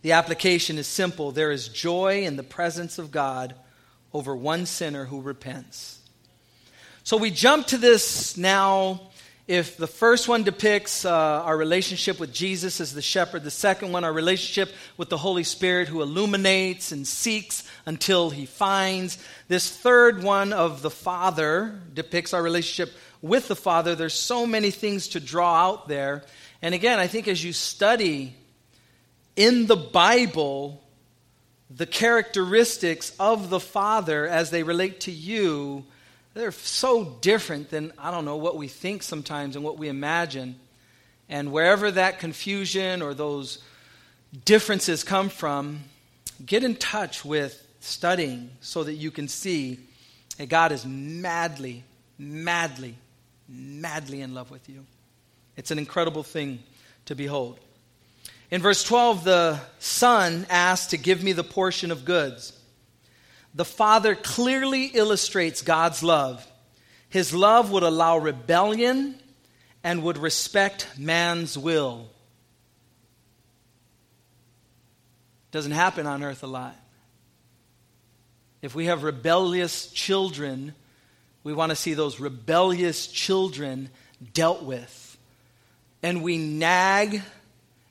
the 0.02 0.12
application 0.12 0.76
is 0.76 0.86
simple 0.86 1.32
there 1.32 1.50
is 1.50 1.68
joy 1.68 2.24
in 2.24 2.36
the 2.36 2.42
presence 2.42 2.98
of 2.98 3.10
God 3.10 3.54
over 4.12 4.36
one 4.36 4.66
sinner 4.66 5.06
who 5.06 5.22
repents. 5.22 5.98
So 7.02 7.16
we 7.16 7.30
jump 7.30 7.68
to 7.68 7.78
this 7.78 8.36
now 8.36 9.11
if 9.48 9.76
the 9.76 9.86
first 9.86 10.28
one 10.28 10.44
depicts 10.44 11.04
uh, 11.04 11.10
our 11.10 11.56
relationship 11.56 12.20
with 12.20 12.32
Jesus 12.32 12.80
as 12.80 12.94
the 12.94 13.02
shepherd, 13.02 13.42
the 13.42 13.50
second 13.50 13.92
one, 13.92 14.04
our 14.04 14.12
relationship 14.12 14.72
with 14.96 15.08
the 15.08 15.16
Holy 15.16 15.42
Spirit 15.42 15.88
who 15.88 16.00
illuminates 16.00 16.92
and 16.92 17.06
seeks 17.06 17.68
until 17.84 18.30
he 18.30 18.46
finds, 18.46 19.18
this 19.48 19.68
third 19.68 20.22
one 20.22 20.52
of 20.52 20.82
the 20.82 20.90
Father 20.90 21.78
depicts 21.92 22.32
our 22.32 22.42
relationship 22.42 22.94
with 23.20 23.48
the 23.48 23.56
Father. 23.56 23.94
There's 23.94 24.14
so 24.14 24.46
many 24.46 24.70
things 24.70 25.08
to 25.08 25.20
draw 25.20 25.54
out 25.54 25.88
there. 25.88 26.22
And 26.62 26.74
again, 26.74 27.00
I 27.00 27.08
think 27.08 27.26
as 27.26 27.42
you 27.42 27.52
study 27.52 28.34
in 29.34 29.66
the 29.66 29.76
Bible 29.76 30.82
the 31.76 31.86
characteristics 31.86 33.12
of 33.18 33.48
the 33.48 33.60
Father 33.60 34.26
as 34.26 34.50
they 34.50 34.62
relate 34.62 35.00
to 35.00 35.10
you, 35.10 35.84
they're 36.34 36.52
so 36.52 37.04
different 37.20 37.70
than, 37.70 37.92
I 37.98 38.10
don't 38.10 38.24
know, 38.24 38.36
what 38.36 38.56
we 38.56 38.68
think 38.68 39.02
sometimes 39.02 39.56
and 39.56 39.64
what 39.64 39.78
we 39.78 39.88
imagine. 39.88 40.56
And 41.28 41.52
wherever 41.52 41.90
that 41.90 42.18
confusion 42.18 43.02
or 43.02 43.14
those 43.14 43.58
differences 44.44 45.04
come 45.04 45.28
from, 45.28 45.80
get 46.44 46.64
in 46.64 46.76
touch 46.76 47.24
with 47.24 47.66
studying 47.80 48.50
so 48.60 48.84
that 48.84 48.94
you 48.94 49.10
can 49.10 49.28
see 49.28 49.78
that 50.38 50.48
God 50.48 50.72
is 50.72 50.86
madly, 50.86 51.84
madly, 52.18 52.96
madly 53.48 54.22
in 54.22 54.34
love 54.34 54.50
with 54.50 54.68
you. 54.68 54.84
It's 55.56 55.70
an 55.70 55.78
incredible 55.78 56.22
thing 56.22 56.62
to 57.06 57.14
behold. 57.14 57.58
In 58.50 58.62
verse 58.62 58.84
12, 58.84 59.24
the 59.24 59.60
son 59.78 60.46
asked 60.48 60.90
to 60.90 60.96
give 60.96 61.22
me 61.22 61.32
the 61.32 61.44
portion 61.44 61.90
of 61.90 62.04
goods 62.04 62.58
the 63.54 63.64
Father 63.64 64.14
clearly 64.14 64.86
illustrates 64.86 65.62
God's 65.62 66.02
love. 66.02 66.46
His 67.08 67.34
love 67.34 67.70
would 67.70 67.82
allow 67.82 68.18
rebellion 68.18 69.16
and 69.84 70.02
would 70.02 70.16
respect 70.16 70.88
man's 70.96 71.58
will. 71.58 72.08
Doesn't 75.50 75.72
happen 75.72 76.06
on 76.06 76.22
earth 76.22 76.42
a 76.42 76.46
lot. 76.46 76.76
If 78.62 78.74
we 78.74 78.86
have 78.86 79.02
rebellious 79.02 79.88
children, 79.88 80.74
we 81.44 81.52
want 81.52 81.70
to 81.70 81.76
see 81.76 81.94
those 81.94 82.20
rebellious 82.20 83.06
children 83.06 83.90
dealt 84.32 84.62
with. 84.62 85.18
And 86.02 86.22
we 86.22 86.38
nag 86.38 87.22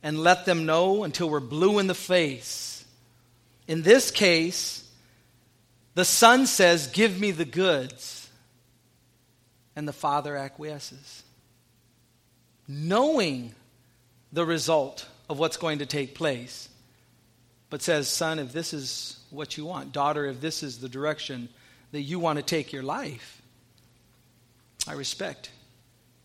and 0.02 0.18
let 0.18 0.46
them 0.46 0.66
know 0.66 1.04
until 1.04 1.30
we're 1.30 1.40
blue 1.40 1.78
in 1.78 1.88
the 1.88 1.94
face. 1.94 2.84
In 3.68 3.84
this 3.84 4.10
case, 4.10 4.81
the 5.94 6.06
son 6.06 6.48
says, 6.48 6.88
Give 6.88 7.20
me 7.20 7.32
the 7.32 7.46
goods. 7.46 8.30
And 9.76 9.88
the 9.88 9.94
father 9.94 10.36
acquiesces, 10.36 11.24
knowing 12.68 13.56
the 14.34 14.46
result 14.46 15.08
of 15.30 15.40
what's 15.40 15.56
going 15.56 15.80
to 15.80 15.86
take 15.86 16.14
place, 16.14 16.68
but 17.70 17.82
says, 17.82 18.10
Son, 18.10 18.38
if 18.38 18.52
this 18.52 18.74
is 18.74 19.18
what 19.30 19.56
you 19.56 19.66
want, 19.66 19.94
daughter, 19.94 20.26
if 20.26 20.42
this 20.42 20.62
is 20.62 20.80
the 20.80 20.90
direction 20.90 21.48
that 21.94 22.02
you 22.02 22.20
want 22.20 22.38
to 22.38 22.44
take 22.44 22.74
your 22.74 22.84
life, 22.84 23.42
I 24.88 24.94
respect 24.94 25.52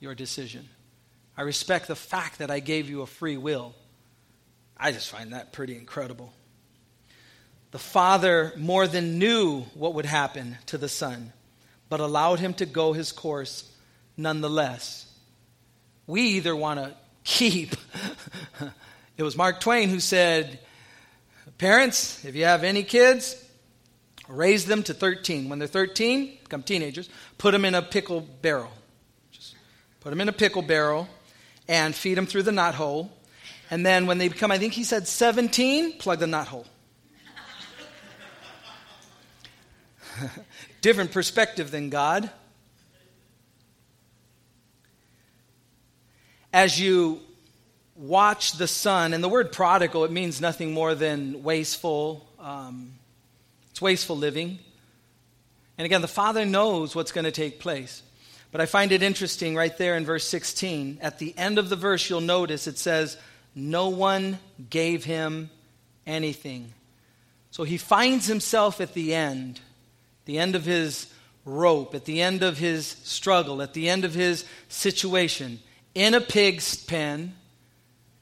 your 0.00 0.14
decision. 0.14 0.68
I 1.36 1.42
respect 1.42 1.86
the 1.86 1.96
fact 1.96 2.38
that 2.38 2.50
I 2.50 2.60
gave 2.60 2.90
you 2.90 3.02
a 3.02 3.06
free 3.06 3.36
will. 3.36 3.74
I 4.76 4.92
just 4.92 5.08
find 5.08 5.32
that 5.32 5.52
pretty 5.52 5.76
incredible. 5.76 6.32
The 7.76 7.82
father 7.82 8.54
more 8.56 8.86
than 8.86 9.18
knew 9.18 9.60
what 9.74 9.92
would 9.92 10.06
happen 10.06 10.56
to 10.64 10.78
the 10.78 10.88
son, 10.88 11.34
but 11.90 12.00
allowed 12.00 12.40
him 12.40 12.54
to 12.54 12.64
go 12.64 12.94
his 12.94 13.12
course 13.12 13.70
nonetheless. 14.16 15.04
We 16.06 16.22
either 16.22 16.56
want 16.56 16.80
to 16.80 16.94
keep. 17.22 17.76
it 19.18 19.22
was 19.22 19.36
Mark 19.36 19.60
Twain 19.60 19.90
who 19.90 20.00
said, 20.00 20.58
Parents, 21.58 22.24
if 22.24 22.34
you 22.34 22.46
have 22.46 22.64
any 22.64 22.82
kids, 22.82 23.36
raise 24.26 24.64
them 24.64 24.82
to 24.84 24.94
13. 24.94 25.50
When 25.50 25.58
they're 25.58 25.68
13, 25.68 26.38
become 26.44 26.62
teenagers, 26.62 27.10
put 27.36 27.50
them 27.50 27.66
in 27.66 27.74
a 27.74 27.82
pickle 27.82 28.22
barrel. 28.40 28.72
Just 29.32 29.54
put 30.00 30.08
them 30.08 30.22
in 30.22 30.30
a 30.30 30.32
pickle 30.32 30.62
barrel 30.62 31.08
and 31.68 31.94
feed 31.94 32.14
them 32.14 32.24
through 32.24 32.44
the 32.44 32.52
knot 32.52 32.74
hole. 32.74 33.12
And 33.70 33.84
then 33.84 34.06
when 34.06 34.16
they 34.16 34.28
become, 34.28 34.50
I 34.50 34.56
think 34.56 34.72
he 34.72 34.82
said 34.82 35.06
17, 35.06 35.98
plug 35.98 36.20
the 36.20 36.26
knot 36.26 36.48
hole. 36.48 36.64
Different 40.80 41.12
perspective 41.12 41.70
than 41.70 41.90
God. 41.90 42.30
As 46.52 46.80
you 46.80 47.20
watch 47.94 48.52
the 48.52 48.66
son, 48.66 49.12
and 49.12 49.22
the 49.22 49.28
word 49.28 49.52
prodigal, 49.52 50.04
it 50.04 50.10
means 50.10 50.40
nothing 50.40 50.72
more 50.72 50.94
than 50.94 51.42
wasteful. 51.42 52.28
Um, 52.38 52.92
it's 53.70 53.80
wasteful 53.80 54.16
living. 54.16 54.58
And 55.78 55.84
again, 55.84 56.00
the 56.00 56.08
father 56.08 56.44
knows 56.44 56.94
what's 56.94 57.12
going 57.12 57.24
to 57.24 57.30
take 57.30 57.60
place. 57.60 58.02
But 58.52 58.60
I 58.60 58.66
find 58.66 58.92
it 58.92 59.02
interesting 59.02 59.54
right 59.54 59.76
there 59.76 59.96
in 59.96 60.04
verse 60.04 60.26
16. 60.26 60.98
At 61.02 61.18
the 61.18 61.34
end 61.36 61.58
of 61.58 61.68
the 61.68 61.76
verse, 61.76 62.08
you'll 62.08 62.20
notice 62.20 62.66
it 62.66 62.78
says, 62.78 63.18
No 63.54 63.88
one 63.88 64.38
gave 64.70 65.04
him 65.04 65.50
anything. 66.06 66.72
So 67.50 67.64
he 67.64 67.76
finds 67.76 68.26
himself 68.26 68.80
at 68.80 68.94
the 68.94 69.14
end, 69.14 69.60
the 70.26 70.38
end 70.38 70.54
of 70.54 70.64
his 70.64 71.12
rope, 71.44 71.94
at 71.94 72.04
the 72.04 72.20
end 72.20 72.42
of 72.42 72.58
his 72.58 72.86
struggle, 73.04 73.62
at 73.62 73.72
the 73.72 73.88
end 73.88 74.04
of 74.04 74.12
his 74.12 74.44
situation, 74.68 75.60
in 75.94 76.12
a 76.14 76.20
pig's 76.20 76.76
pen, 76.76 77.34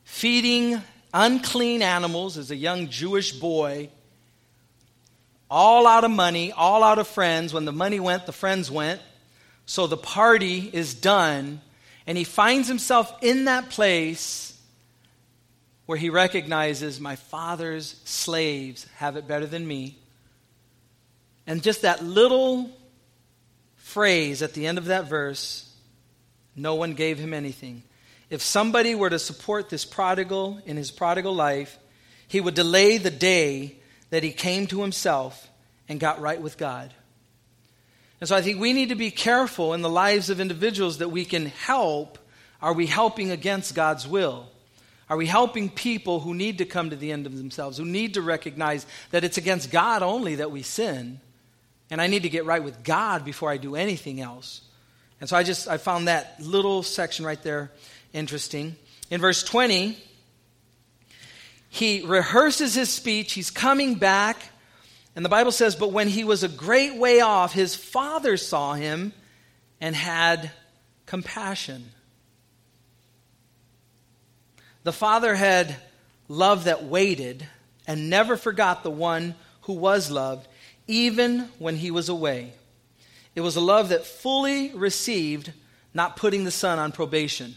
feeding 0.04 0.80
unclean 1.12 1.82
animals 1.82 2.38
as 2.38 2.50
a 2.50 2.56
young 2.56 2.88
Jewish 2.88 3.32
boy, 3.32 3.88
all 5.50 5.86
out 5.86 6.04
of 6.04 6.10
money, 6.10 6.52
all 6.52 6.82
out 6.82 6.98
of 6.98 7.08
friends. 7.08 7.52
When 7.52 7.64
the 7.64 7.72
money 7.72 8.00
went, 8.00 8.26
the 8.26 8.32
friends 8.32 8.70
went. 8.70 9.00
So 9.66 9.86
the 9.86 9.96
party 9.96 10.70
is 10.72 10.94
done, 10.94 11.60
and 12.06 12.18
he 12.18 12.24
finds 12.24 12.68
himself 12.68 13.12
in 13.22 13.46
that 13.46 13.70
place 13.70 14.60
where 15.86 15.98
he 15.98 16.10
recognizes 16.10 17.00
my 17.00 17.16
father's 17.16 18.00
slaves 18.04 18.86
have 18.96 19.16
it 19.16 19.28
better 19.28 19.46
than 19.46 19.66
me. 19.66 19.98
And 21.46 21.62
just 21.62 21.82
that 21.82 22.02
little 22.02 22.70
phrase 23.76 24.42
at 24.42 24.54
the 24.54 24.66
end 24.66 24.78
of 24.78 24.86
that 24.86 25.08
verse 25.08 25.70
no 26.56 26.76
one 26.76 26.94
gave 26.94 27.18
him 27.18 27.34
anything. 27.34 27.82
If 28.30 28.42
somebody 28.42 28.94
were 28.94 29.10
to 29.10 29.18
support 29.18 29.68
this 29.68 29.84
prodigal 29.84 30.60
in 30.66 30.76
his 30.76 30.90
prodigal 30.90 31.34
life, 31.34 31.78
he 32.28 32.40
would 32.40 32.54
delay 32.54 32.98
the 32.98 33.10
day 33.10 33.76
that 34.10 34.22
he 34.22 34.30
came 34.30 34.66
to 34.68 34.80
himself 34.80 35.48
and 35.88 36.00
got 36.00 36.20
right 36.20 36.40
with 36.40 36.56
God. 36.56 36.92
And 38.20 38.28
so 38.28 38.36
I 38.36 38.42
think 38.42 38.60
we 38.60 38.72
need 38.72 38.88
to 38.88 38.94
be 38.94 39.10
careful 39.10 39.74
in 39.74 39.82
the 39.82 39.90
lives 39.90 40.30
of 40.30 40.40
individuals 40.40 40.98
that 40.98 41.10
we 41.10 41.24
can 41.24 41.46
help. 41.46 42.18
Are 42.62 42.72
we 42.72 42.86
helping 42.86 43.30
against 43.30 43.74
God's 43.74 44.06
will? 44.06 44.48
Are 45.10 45.16
we 45.16 45.26
helping 45.26 45.68
people 45.68 46.20
who 46.20 46.32
need 46.32 46.58
to 46.58 46.64
come 46.64 46.90
to 46.90 46.96
the 46.96 47.12
end 47.12 47.26
of 47.26 47.36
themselves, 47.36 47.76
who 47.76 47.84
need 47.84 48.14
to 48.14 48.22
recognize 48.22 48.86
that 49.10 49.24
it's 49.24 49.36
against 49.36 49.70
God 49.70 50.02
only 50.02 50.36
that 50.36 50.50
we 50.50 50.62
sin? 50.62 51.20
And 51.90 52.00
I 52.00 52.06
need 52.06 52.22
to 52.22 52.28
get 52.28 52.44
right 52.44 52.62
with 52.62 52.82
God 52.82 53.24
before 53.24 53.50
I 53.50 53.56
do 53.56 53.76
anything 53.76 54.20
else. 54.20 54.62
And 55.20 55.28
so 55.28 55.36
I 55.36 55.42
just 55.42 55.68
I 55.68 55.76
found 55.76 56.08
that 56.08 56.40
little 56.40 56.82
section 56.82 57.24
right 57.24 57.42
there 57.42 57.70
interesting. 58.12 58.76
In 59.10 59.20
verse 59.20 59.42
20, 59.42 59.96
he 61.68 62.02
rehearses 62.06 62.74
his 62.74 62.90
speech. 62.90 63.32
He's 63.32 63.50
coming 63.50 63.96
back 63.96 64.38
and 65.16 65.24
the 65.24 65.30
Bible 65.30 65.52
says, 65.52 65.76
But 65.76 65.92
when 65.92 66.08
he 66.08 66.24
was 66.24 66.42
a 66.42 66.48
great 66.48 66.96
way 66.96 67.20
off, 67.20 67.52
his 67.52 67.74
father 67.74 68.36
saw 68.36 68.74
him 68.74 69.12
and 69.80 69.94
had 69.94 70.50
compassion. 71.06 71.90
The 74.82 74.92
father 74.92 75.34
had 75.34 75.76
love 76.28 76.64
that 76.64 76.84
waited 76.84 77.46
and 77.86 78.10
never 78.10 78.36
forgot 78.36 78.82
the 78.82 78.90
one 78.90 79.34
who 79.62 79.74
was 79.74 80.10
loved, 80.10 80.48
even 80.86 81.48
when 81.58 81.76
he 81.76 81.90
was 81.90 82.08
away. 82.08 82.52
It 83.34 83.40
was 83.40 83.56
a 83.56 83.60
love 83.60 83.88
that 83.88 84.04
fully 84.04 84.70
received, 84.74 85.52
not 85.92 86.16
putting 86.16 86.44
the 86.44 86.50
son 86.50 86.78
on 86.78 86.92
probation. 86.92 87.56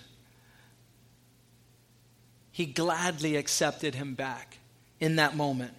He 2.51 2.65
gladly 2.65 3.35
accepted 3.35 3.93
him 3.93 4.15
back 4.15 4.57
in 4.99 5.17
that 5.17 5.35
moment. 5.35 5.73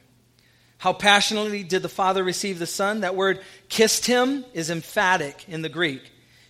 How 0.78 0.92
passionately 0.92 1.64
did 1.64 1.82
the 1.82 1.88
Father 1.88 2.22
receive 2.22 2.60
the 2.60 2.66
Son? 2.66 3.00
That 3.00 3.16
word 3.16 3.40
kissed 3.68 4.06
him 4.06 4.44
is 4.54 4.70
emphatic 4.70 5.44
in 5.48 5.62
the 5.62 5.68
Greek. 5.68 6.02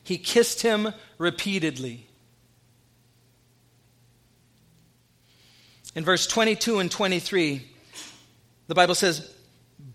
He 0.05 0.19
kissed 0.19 0.61
him 0.61 0.93
repeatedly. 1.17 2.07
In 5.95 6.05
verse 6.05 6.27
22 6.27 6.79
and 6.79 6.91
23, 6.91 7.67
the 8.67 8.75
Bible 8.75 8.95
says, 8.95 9.35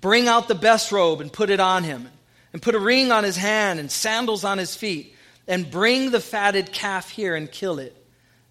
Bring 0.04 0.28
out 0.28 0.50
the 0.50 0.54
best 0.54 0.92
robe 0.92 1.22
and 1.22 1.32
put 1.32 1.50
it 1.50 1.62
on 1.62 1.86
him, 1.86 2.10
and 2.52 2.62
put 2.62 2.76
a 2.76 2.80
ring 2.80 3.10
on 3.10 3.24
his 3.24 3.38
hand 3.38 3.80
and 3.80 3.90
sandals 3.90 4.44
on 4.44 4.58
his 4.58 4.76
feet, 4.76 5.16
and 5.48 5.72
bring 5.72 6.12
the 6.12 6.20
fatted 6.20 6.74
calf 6.74 7.10
here 7.10 7.38
and 7.38 7.50
kill 7.50 7.80
it. 7.80 7.96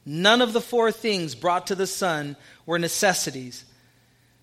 None 0.06 0.40
of 0.40 0.54
the 0.54 0.62
four 0.62 0.90
things 0.90 1.34
brought 1.34 1.66
to 1.66 1.74
the 1.74 1.86
Son 1.86 2.36
were 2.64 2.78
necessities 2.78 3.66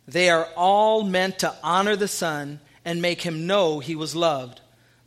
they 0.10 0.30
are 0.32 0.48
all 0.56 1.04
meant 1.04 1.40
to 1.40 1.56
honor 1.64 1.96
the 1.96 2.08
Son 2.08 2.60
and 2.84 3.02
make 3.02 3.22
him 3.22 3.46
know 3.46 3.80
he 3.80 3.96
was 3.96 4.16
loved. 4.16 4.60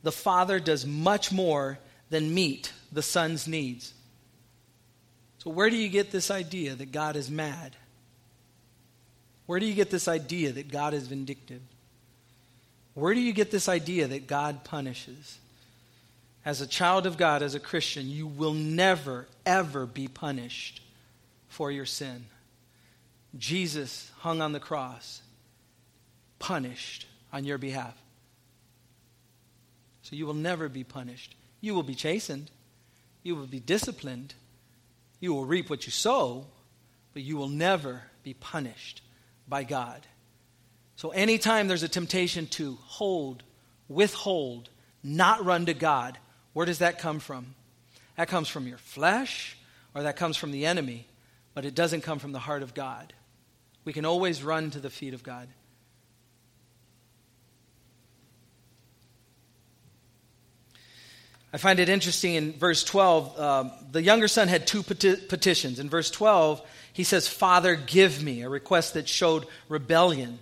The 0.05 0.13
Father 0.13 0.61
does 0.61 0.87
much 0.87 1.33
more 1.33 1.79
than 2.11 2.35
meet 2.35 2.73
the 2.93 3.03
Son's 3.03 3.49
needs. 3.49 3.95
So, 5.39 5.51
where 5.51 5.71
do 5.71 5.77
you 5.77 5.89
get 5.89 6.13
this 6.13 6.31
idea 6.31 6.77
that 6.77 6.93
God 6.93 7.17
is 7.17 7.29
mad? 7.29 7.77
Where 9.47 9.59
do 9.59 9.67
you 9.67 9.75
get 9.75 9.91
this 9.91 10.07
idea 10.07 10.53
that 10.53 10.71
God 10.71 10.95
is 10.95 11.09
vindictive? 11.09 11.63
Where 12.95 13.15
do 13.15 13.21
you 13.21 13.33
get 13.33 13.51
this 13.51 13.69
idea 13.69 14.07
that 14.09 14.27
God 14.27 14.65
punishes? 14.65 15.39
As 16.45 16.61
a 16.61 16.67
child 16.67 17.07
of 17.07 17.17
God, 17.17 17.43
as 17.43 17.55
a 17.55 17.61
Christian, 17.61 18.11
you 18.11 18.27
will 18.27 18.53
never, 18.53 19.29
ever 19.47 19.87
be 19.87 20.09
punished 20.09 20.83
for 21.49 21.71
your 21.71 21.87
sin. 21.87 22.27
Jesus 23.39 24.11
hung 24.19 24.43
on 24.43 24.53
the 24.53 24.61
cross, 24.61 25.23
punished 26.39 27.07
on 27.33 27.45
your 27.45 27.59
behalf. 27.59 27.95
So 30.03 30.17
you 30.17 30.27
will 30.27 30.35
never 30.35 30.69
be 30.69 30.85
punished. 30.85 31.35
You 31.61 31.75
will 31.75 31.85
be 31.85 31.95
chastened. 31.95 32.51
You 33.23 33.37
will 33.37 33.47
be 33.47 33.61
disciplined. 33.61 34.35
You 35.21 35.33
will 35.33 35.45
reap 35.45 35.71
what 35.71 35.87
you 35.87 35.93
sow, 35.93 36.47
but 37.15 37.23
you 37.23 37.37
will 37.37 37.49
never 37.49 38.03
be 38.25 38.35
punished 38.35 39.01
by 39.49 39.63
God. 39.63 40.07
So 41.03 41.11
anytime 41.11 41.67
there's 41.67 41.83
a 41.83 41.89
temptation 41.89 42.47
to 42.51 42.79
hold, 42.85 43.43
withhold, 43.89 44.69
not 45.03 45.45
run 45.45 45.67
to 45.67 45.75
God, 45.75 46.17
where 46.53 46.65
does 46.65 46.79
that 46.79 47.01
come 47.01 47.19
from? 47.19 47.57
That 48.17 48.29
comes 48.29 48.47
from 48.47 48.69
your 48.69 48.79
flesh 48.79 49.57
or 49.97 50.05
that 50.05 50.15
comes 50.15 50.37
from 50.37 50.53
the 50.53 50.65
enemy, 50.65 51.09
but 51.55 51.65
it 51.65 51.75
doesn't 51.75 52.03
come 52.03 52.21
from 52.21 52.31
the 52.31 52.39
heart 52.39 52.63
of 52.63 52.73
God. 52.73 53.13
We 53.85 53.93
can 53.93 54.05
always 54.05 54.45
run 54.45 54.71
to 54.71 54.79
the 54.79 54.91
feet 54.91 55.13
of 55.13 55.25
God. 55.25 55.49
I 61.53 61.57
find 61.57 61.81
it 61.81 61.89
interesting 61.89 62.35
in 62.35 62.53
verse 62.53 62.85
12. 62.85 63.35
Uh, 63.37 63.71
the 63.91 64.03
younger 64.05 64.29
son 64.29 64.47
had 64.47 64.69
two 64.69 64.85
peti- 64.85 65.17
petitions. 65.17 65.81
In 65.81 65.91
verse 65.91 66.13
12, 66.13 66.63
he 66.93 67.03
says, 67.03 67.27
Father, 67.27 67.75
give 67.75 68.23
me, 68.23 68.43
a 68.43 68.49
request 68.49 68.95
that 68.95 69.09
showed 69.09 69.47
rebellion. 69.69 70.39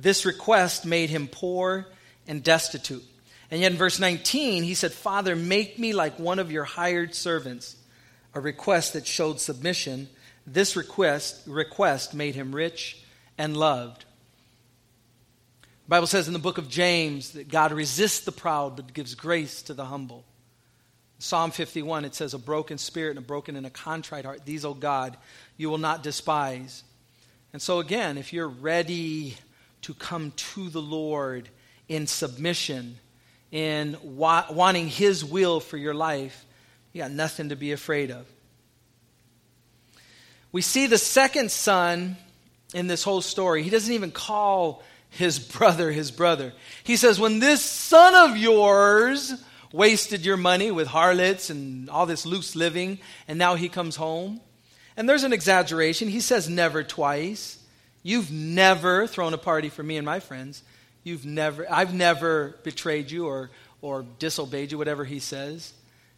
This 0.00 0.24
request 0.24 0.86
made 0.86 1.10
him 1.10 1.26
poor 1.26 1.86
and 2.28 2.42
destitute. 2.42 3.04
And 3.50 3.60
yet 3.60 3.72
in 3.72 3.78
verse 3.78 3.98
19, 3.98 4.62
he 4.62 4.74
said, 4.74 4.92
Father, 4.92 5.34
make 5.34 5.78
me 5.78 5.92
like 5.92 6.18
one 6.18 6.38
of 6.38 6.52
your 6.52 6.64
hired 6.64 7.14
servants, 7.14 7.76
a 8.32 8.40
request 8.40 8.92
that 8.92 9.06
showed 9.06 9.40
submission. 9.40 10.08
This 10.46 10.76
request, 10.76 11.42
request 11.46 12.14
made 12.14 12.36
him 12.36 12.54
rich 12.54 13.02
and 13.36 13.56
loved. 13.56 14.04
The 15.86 15.90
Bible 15.90 16.06
says 16.06 16.28
in 16.28 16.32
the 16.34 16.38
book 16.38 16.58
of 16.58 16.68
James 16.68 17.32
that 17.32 17.48
God 17.48 17.72
resists 17.72 18.20
the 18.20 18.32
proud 18.32 18.76
but 18.76 18.92
gives 18.92 19.14
grace 19.14 19.62
to 19.62 19.74
the 19.74 19.86
humble. 19.86 20.24
Psalm 21.18 21.50
51, 21.50 22.04
it 22.04 22.14
says, 22.14 22.34
A 22.34 22.38
broken 22.38 22.78
spirit 22.78 23.16
and 23.16 23.18
a 23.18 23.22
broken 23.22 23.56
and 23.56 23.66
a 23.66 23.70
contrite 23.70 24.24
heart, 24.24 24.42
these, 24.44 24.64
O 24.64 24.74
God, 24.74 25.16
you 25.56 25.70
will 25.70 25.78
not 25.78 26.04
despise. 26.04 26.84
And 27.52 27.60
so, 27.60 27.80
again, 27.80 28.18
if 28.18 28.32
you're 28.32 28.46
ready 28.46 29.36
to 29.82 29.94
come 29.94 30.32
to 30.36 30.68
the 30.68 30.82
Lord 30.82 31.48
in 31.88 32.06
submission, 32.06 32.98
in 33.50 33.96
wa- 34.02 34.46
wanting 34.50 34.88
His 34.88 35.24
will 35.24 35.60
for 35.60 35.76
your 35.76 35.94
life, 35.94 36.44
you 36.92 37.02
got 37.02 37.10
nothing 37.10 37.50
to 37.50 37.56
be 37.56 37.72
afraid 37.72 38.10
of. 38.10 38.26
We 40.50 40.62
see 40.62 40.86
the 40.86 40.98
second 40.98 41.50
son 41.50 42.16
in 42.74 42.86
this 42.86 43.02
whole 43.02 43.20
story. 43.20 43.62
He 43.62 43.70
doesn't 43.70 43.92
even 43.92 44.10
call 44.10 44.82
his 45.10 45.38
brother 45.38 45.90
his 45.90 46.10
brother. 46.10 46.52
He 46.84 46.96
says, 46.96 47.18
When 47.18 47.38
this 47.38 47.62
son 47.62 48.30
of 48.30 48.36
yours 48.36 49.34
wasted 49.72 50.24
your 50.24 50.36
money 50.36 50.70
with 50.70 50.86
harlots 50.86 51.50
and 51.50 51.90
all 51.90 52.06
this 52.06 52.24
loose 52.26 52.56
living, 52.56 52.98
and 53.26 53.38
now 53.38 53.54
he 53.54 53.68
comes 53.68 53.96
home. 53.96 54.40
And 54.96 55.08
there's 55.08 55.24
an 55.24 55.32
exaggeration. 55.32 56.08
He 56.08 56.20
says 56.20 56.48
never 56.48 56.82
twice. 56.82 57.57
You've 58.08 58.32
never 58.32 59.06
thrown 59.06 59.34
a 59.34 59.38
party 59.38 59.68
for 59.68 59.82
me 59.82 59.98
and 59.98 60.06
my 60.06 60.18
friends. 60.18 60.62
You've 61.04 61.26
never, 61.26 61.70
I've 61.70 61.92
never 61.92 62.56
betrayed 62.62 63.10
you 63.10 63.26
or, 63.26 63.50
or 63.82 64.06
disobeyed 64.18 64.72
you, 64.72 64.78
whatever 64.78 65.04
he 65.04 65.18
says. 65.18 65.74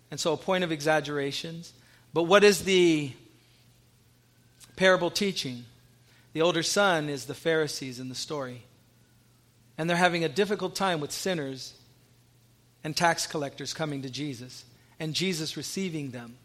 And 0.09 0.21
so 0.21 0.33
a 0.33 0.37
point 0.37 0.63
of 0.63 0.71
exaggerations. 0.71 1.73
But 2.15 2.25
what 2.25 2.45
is 2.45 2.63
the 2.63 3.11
parable 4.77 5.11
teaching? 5.11 5.65
The 6.33 6.43
older 6.43 6.63
son 6.63 7.09
is 7.09 7.25
the 7.25 7.35
Pharisees 7.35 7.99
in 7.99 8.09
the 8.09 8.15
story. 8.15 8.63
And 9.77 9.91
they're 9.91 9.97
having 9.97 10.23
a 10.23 10.29
difficult 10.29 10.77
time 10.77 11.01
with 11.01 11.11
sinners 11.11 11.75
and 12.85 12.97
tax 12.97 13.27
collectors 13.27 13.75
coming 13.75 14.03
to 14.03 14.11
Jesus, 14.11 14.65
and 15.01 15.13
Jesus 15.13 15.57
receiving 15.57 16.13
them. 16.13 16.37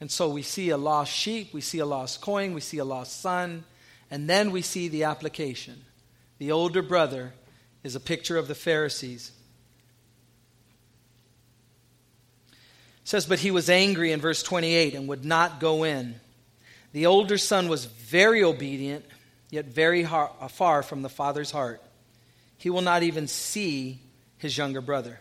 And 0.00 0.10
so 0.10 0.28
we 0.28 0.42
see 0.42 0.70
a 0.70 0.76
lost 0.76 1.12
sheep, 1.12 1.54
we 1.54 1.60
see 1.60 1.78
a 1.78 1.86
lost 1.86 2.20
coin, 2.20 2.54
we 2.54 2.60
see 2.60 2.78
a 2.78 2.84
lost 2.84 3.20
son, 3.20 3.62
and 4.14 4.30
then 4.30 4.52
we 4.52 4.62
see 4.62 4.86
the 4.86 5.02
application. 5.02 5.74
The 6.38 6.52
older 6.52 6.82
brother 6.82 7.34
is 7.82 7.96
a 7.96 8.00
picture 8.00 8.36
of 8.36 8.46
the 8.46 8.54
Pharisees. 8.54 9.32
It 12.52 13.08
says, 13.08 13.26
But 13.26 13.40
he 13.40 13.50
was 13.50 13.68
angry 13.68 14.12
in 14.12 14.20
verse 14.20 14.40
28 14.44 14.94
and 14.94 15.08
would 15.08 15.24
not 15.24 15.58
go 15.58 15.82
in. 15.82 16.14
The 16.92 17.06
older 17.06 17.36
son 17.36 17.66
was 17.66 17.86
very 17.86 18.44
obedient, 18.44 19.04
yet 19.50 19.64
very 19.64 20.04
far 20.04 20.84
from 20.84 21.02
the 21.02 21.08
father's 21.08 21.50
heart. 21.50 21.82
He 22.56 22.70
will 22.70 22.82
not 22.82 23.02
even 23.02 23.26
see 23.26 23.98
his 24.38 24.56
younger 24.56 24.80
brother. 24.80 25.18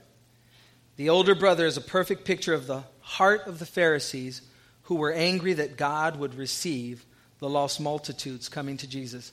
The 0.97 1.09
older 1.09 1.33
brother 1.33 1.65
is 1.65 1.77
a 1.77 1.81
perfect 1.81 2.25
picture 2.25 2.53
of 2.53 2.67
the 2.67 2.83
heart 2.99 3.47
of 3.47 3.57
the 3.57 3.65
Pharisees 3.65 4.43
who 4.83 4.97
were 4.97 5.11
angry 5.11 5.53
that 5.53 5.77
God 5.77 6.17
would 6.17 6.35
receive 6.35 7.03
the 7.43 7.49
lost 7.49 7.79
multitudes 7.79 8.49
coming 8.49 8.77
to 8.77 8.87
Jesus. 8.87 9.31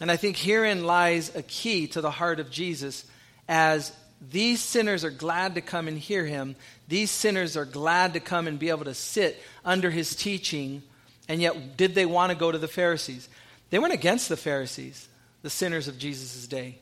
And 0.00 0.10
I 0.10 0.16
think 0.16 0.36
herein 0.36 0.84
lies 0.84 1.34
a 1.34 1.42
key 1.42 1.88
to 1.88 2.00
the 2.00 2.10
heart 2.10 2.40
of 2.40 2.50
Jesus 2.50 3.04
as 3.48 3.92
these 4.30 4.60
sinners 4.60 5.04
are 5.04 5.10
glad 5.10 5.56
to 5.56 5.60
come 5.60 5.88
and 5.88 5.98
hear 5.98 6.24
him. 6.24 6.56
These 6.88 7.10
sinners 7.10 7.56
are 7.56 7.64
glad 7.64 8.14
to 8.14 8.20
come 8.20 8.46
and 8.46 8.58
be 8.58 8.70
able 8.70 8.84
to 8.84 8.94
sit 8.94 9.40
under 9.64 9.90
his 9.90 10.16
teaching. 10.16 10.82
And 11.28 11.40
yet, 11.42 11.76
did 11.76 11.94
they 11.94 12.06
want 12.06 12.32
to 12.32 12.38
go 12.38 12.50
to 12.50 12.58
the 12.58 12.68
Pharisees? 12.68 13.28
They 13.70 13.78
went 13.78 13.92
against 13.92 14.28
the 14.28 14.36
Pharisees, 14.36 15.08
the 15.42 15.50
sinners 15.50 15.88
of 15.88 15.98
Jesus' 15.98 16.46
day. 16.46 16.78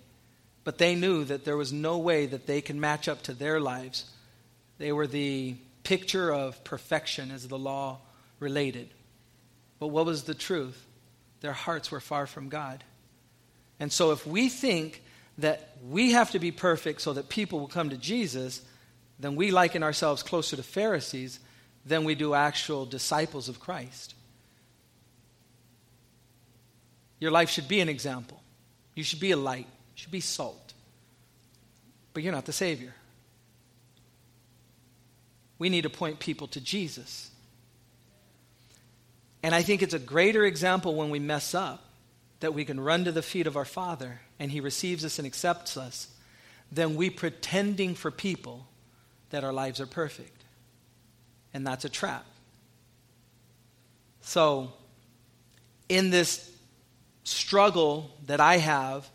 But 0.62 0.78
they 0.78 0.94
knew 0.94 1.24
that 1.24 1.44
there 1.44 1.56
was 1.56 1.72
no 1.72 1.98
way 1.98 2.26
that 2.26 2.46
they 2.46 2.60
could 2.60 2.76
match 2.76 3.08
up 3.08 3.22
to 3.24 3.34
their 3.34 3.60
lives 3.60 4.04
they 4.78 4.92
were 4.92 5.06
the 5.06 5.56
picture 5.82 6.32
of 6.32 6.62
perfection 6.64 7.30
as 7.30 7.48
the 7.48 7.58
law 7.58 7.98
related. 8.40 8.88
But 9.78 9.88
what 9.88 10.06
was 10.06 10.24
the 10.24 10.34
truth? 10.34 10.84
Their 11.40 11.52
hearts 11.52 11.90
were 11.90 12.00
far 12.00 12.26
from 12.26 12.48
God. 12.48 12.82
And 13.78 13.92
so 13.92 14.12
if 14.12 14.26
we 14.26 14.48
think 14.48 15.02
that 15.38 15.76
we 15.86 16.12
have 16.12 16.30
to 16.30 16.38
be 16.38 16.50
perfect 16.50 17.02
so 17.02 17.12
that 17.12 17.28
people 17.28 17.60
will 17.60 17.68
come 17.68 17.90
to 17.90 17.96
Jesus, 17.96 18.62
then 19.18 19.36
we 19.36 19.50
liken 19.50 19.82
ourselves 19.82 20.22
closer 20.22 20.56
to 20.56 20.62
Pharisees 20.62 21.40
than 21.84 22.04
we 22.04 22.14
do 22.14 22.34
actual 22.34 22.86
disciples 22.86 23.48
of 23.48 23.60
Christ. 23.60 24.14
Your 27.20 27.30
life 27.30 27.50
should 27.50 27.68
be 27.68 27.80
an 27.80 27.88
example. 27.88 28.42
You 28.94 29.04
should 29.04 29.20
be 29.20 29.30
a 29.30 29.36
light. 29.36 29.66
You 29.66 29.96
should 29.96 30.10
be 30.10 30.20
salt. 30.20 30.74
But 32.12 32.22
you're 32.22 32.32
not 32.32 32.46
the 32.46 32.52
Savior. 32.52 32.94
We 35.58 35.68
need 35.68 35.82
to 35.82 35.90
point 35.90 36.18
people 36.18 36.46
to 36.48 36.60
Jesus. 36.60 37.30
And 39.46 39.54
I 39.54 39.62
think 39.62 39.80
it's 39.80 39.94
a 39.94 40.00
greater 40.00 40.44
example 40.44 40.96
when 40.96 41.08
we 41.08 41.20
mess 41.20 41.54
up 41.54 41.84
that 42.40 42.52
we 42.52 42.64
can 42.64 42.80
run 42.80 43.04
to 43.04 43.12
the 43.12 43.22
feet 43.22 43.46
of 43.46 43.56
our 43.56 43.64
Father 43.64 44.20
and 44.40 44.50
He 44.50 44.58
receives 44.58 45.04
us 45.04 45.20
and 45.20 45.26
accepts 45.26 45.76
us 45.76 46.08
than 46.72 46.96
we 46.96 47.10
pretending 47.10 47.94
for 47.94 48.10
people 48.10 48.66
that 49.30 49.44
our 49.44 49.52
lives 49.52 49.80
are 49.80 49.86
perfect. 49.86 50.42
And 51.54 51.64
that's 51.64 51.84
a 51.84 51.88
trap. 51.88 52.26
So, 54.20 54.72
in 55.88 56.10
this 56.10 56.50
struggle 57.22 58.10
that 58.26 58.40
I 58.40 58.56
have 58.56 59.08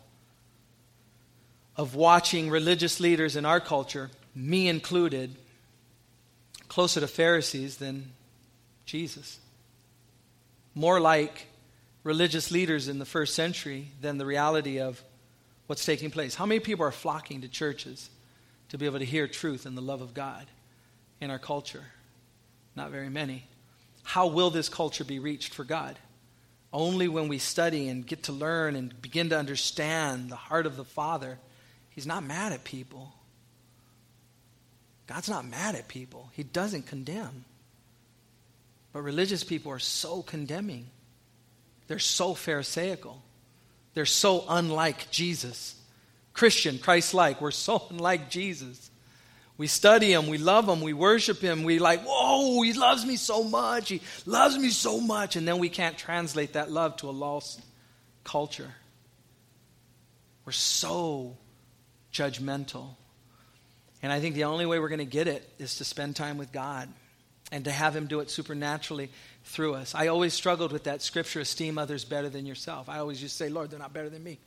of 1.76 1.94
watching 1.94 2.48
religious 2.48 3.00
leaders 3.00 3.36
in 3.36 3.44
our 3.44 3.60
culture, 3.60 4.10
me 4.34 4.66
included, 4.66 5.36
closer 6.68 7.00
to 7.00 7.06
Pharisees 7.06 7.76
than 7.76 8.12
Jesus. 8.86 9.38
More 10.74 11.00
like 11.00 11.46
religious 12.04 12.50
leaders 12.50 12.88
in 12.88 12.98
the 12.98 13.04
first 13.04 13.34
century 13.34 13.88
than 14.00 14.18
the 14.18 14.26
reality 14.26 14.80
of 14.80 15.02
what's 15.66 15.84
taking 15.84 16.10
place. 16.10 16.34
How 16.34 16.46
many 16.46 16.60
people 16.60 16.84
are 16.84 16.92
flocking 16.92 17.42
to 17.42 17.48
churches 17.48 18.10
to 18.70 18.78
be 18.78 18.86
able 18.86 18.98
to 18.98 19.04
hear 19.04 19.28
truth 19.28 19.66
and 19.66 19.76
the 19.76 19.82
love 19.82 20.00
of 20.00 20.14
God 20.14 20.46
in 21.20 21.30
our 21.30 21.38
culture? 21.38 21.84
Not 22.74 22.90
very 22.90 23.08
many. 23.08 23.46
How 24.02 24.26
will 24.26 24.50
this 24.50 24.68
culture 24.68 25.04
be 25.04 25.18
reached 25.18 25.54
for 25.54 25.64
God? 25.64 25.98
Only 26.72 27.06
when 27.06 27.28
we 27.28 27.38
study 27.38 27.88
and 27.88 28.06
get 28.06 28.24
to 28.24 28.32
learn 28.32 28.76
and 28.76 29.00
begin 29.00 29.28
to 29.28 29.38
understand 29.38 30.30
the 30.30 30.36
heart 30.36 30.66
of 30.66 30.76
the 30.76 30.84
Father. 30.84 31.38
He's 31.90 32.06
not 32.06 32.24
mad 32.24 32.52
at 32.52 32.64
people. 32.64 33.12
God's 35.06 35.28
not 35.28 35.46
mad 35.46 35.74
at 35.74 35.88
people, 35.88 36.30
He 36.32 36.42
doesn't 36.42 36.86
condemn. 36.86 37.44
But 38.92 39.02
religious 39.02 39.42
people 39.44 39.72
are 39.72 39.78
so 39.78 40.22
condemning. 40.22 40.86
They're 41.86 41.98
so 41.98 42.34
Pharisaical. 42.34 43.22
They're 43.94 44.06
so 44.06 44.44
unlike 44.48 45.10
Jesus. 45.10 45.76
Christian, 46.32 46.78
Christ 46.78 47.14
like. 47.14 47.40
We're 47.40 47.50
so 47.50 47.86
unlike 47.90 48.30
Jesus. 48.30 48.90
We 49.58 49.66
study 49.66 50.12
him, 50.12 50.28
we 50.28 50.38
love 50.38 50.68
him, 50.68 50.80
we 50.80 50.94
worship 50.94 51.38
him, 51.38 51.62
we 51.62 51.78
like, 51.78 52.02
whoa, 52.04 52.62
he 52.62 52.72
loves 52.72 53.04
me 53.04 53.16
so 53.16 53.44
much, 53.44 53.90
he 53.90 54.00
loves 54.24 54.58
me 54.58 54.70
so 54.70 54.98
much, 54.98 55.36
and 55.36 55.46
then 55.46 55.58
we 55.58 55.68
can't 55.68 55.96
translate 55.96 56.54
that 56.54 56.70
love 56.70 56.96
to 56.96 57.10
a 57.10 57.12
lost 57.12 57.60
culture. 58.24 58.70
We're 60.46 60.52
so 60.52 61.36
judgmental. 62.12 62.86
And 64.02 64.10
I 64.10 64.20
think 64.20 64.34
the 64.34 64.44
only 64.44 64.66
way 64.66 64.80
we're 64.80 64.88
going 64.88 64.98
to 64.98 65.04
get 65.04 65.28
it 65.28 65.48
is 65.58 65.76
to 65.76 65.84
spend 65.84 66.16
time 66.16 66.38
with 66.38 66.50
God 66.50 66.88
and 67.52 67.66
to 67.66 67.70
have 67.70 67.94
Him 67.94 68.06
do 68.06 68.20
it 68.20 68.30
supernaturally 68.30 69.10
through 69.44 69.74
us. 69.74 69.94
I 69.94 70.08
always 70.08 70.32
struggled 70.32 70.72
with 70.72 70.84
that 70.84 71.02
scripture 71.02 71.40
esteem 71.40 71.76
others 71.76 72.04
better 72.04 72.30
than 72.30 72.46
yourself. 72.46 72.88
I 72.88 72.98
always 72.98 73.20
just 73.20 73.36
say, 73.36 73.50
Lord, 73.50 73.70
they're 73.70 73.78
not 73.78 73.92
better 73.92 74.08
than 74.08 74.24
me. 74.24 74.38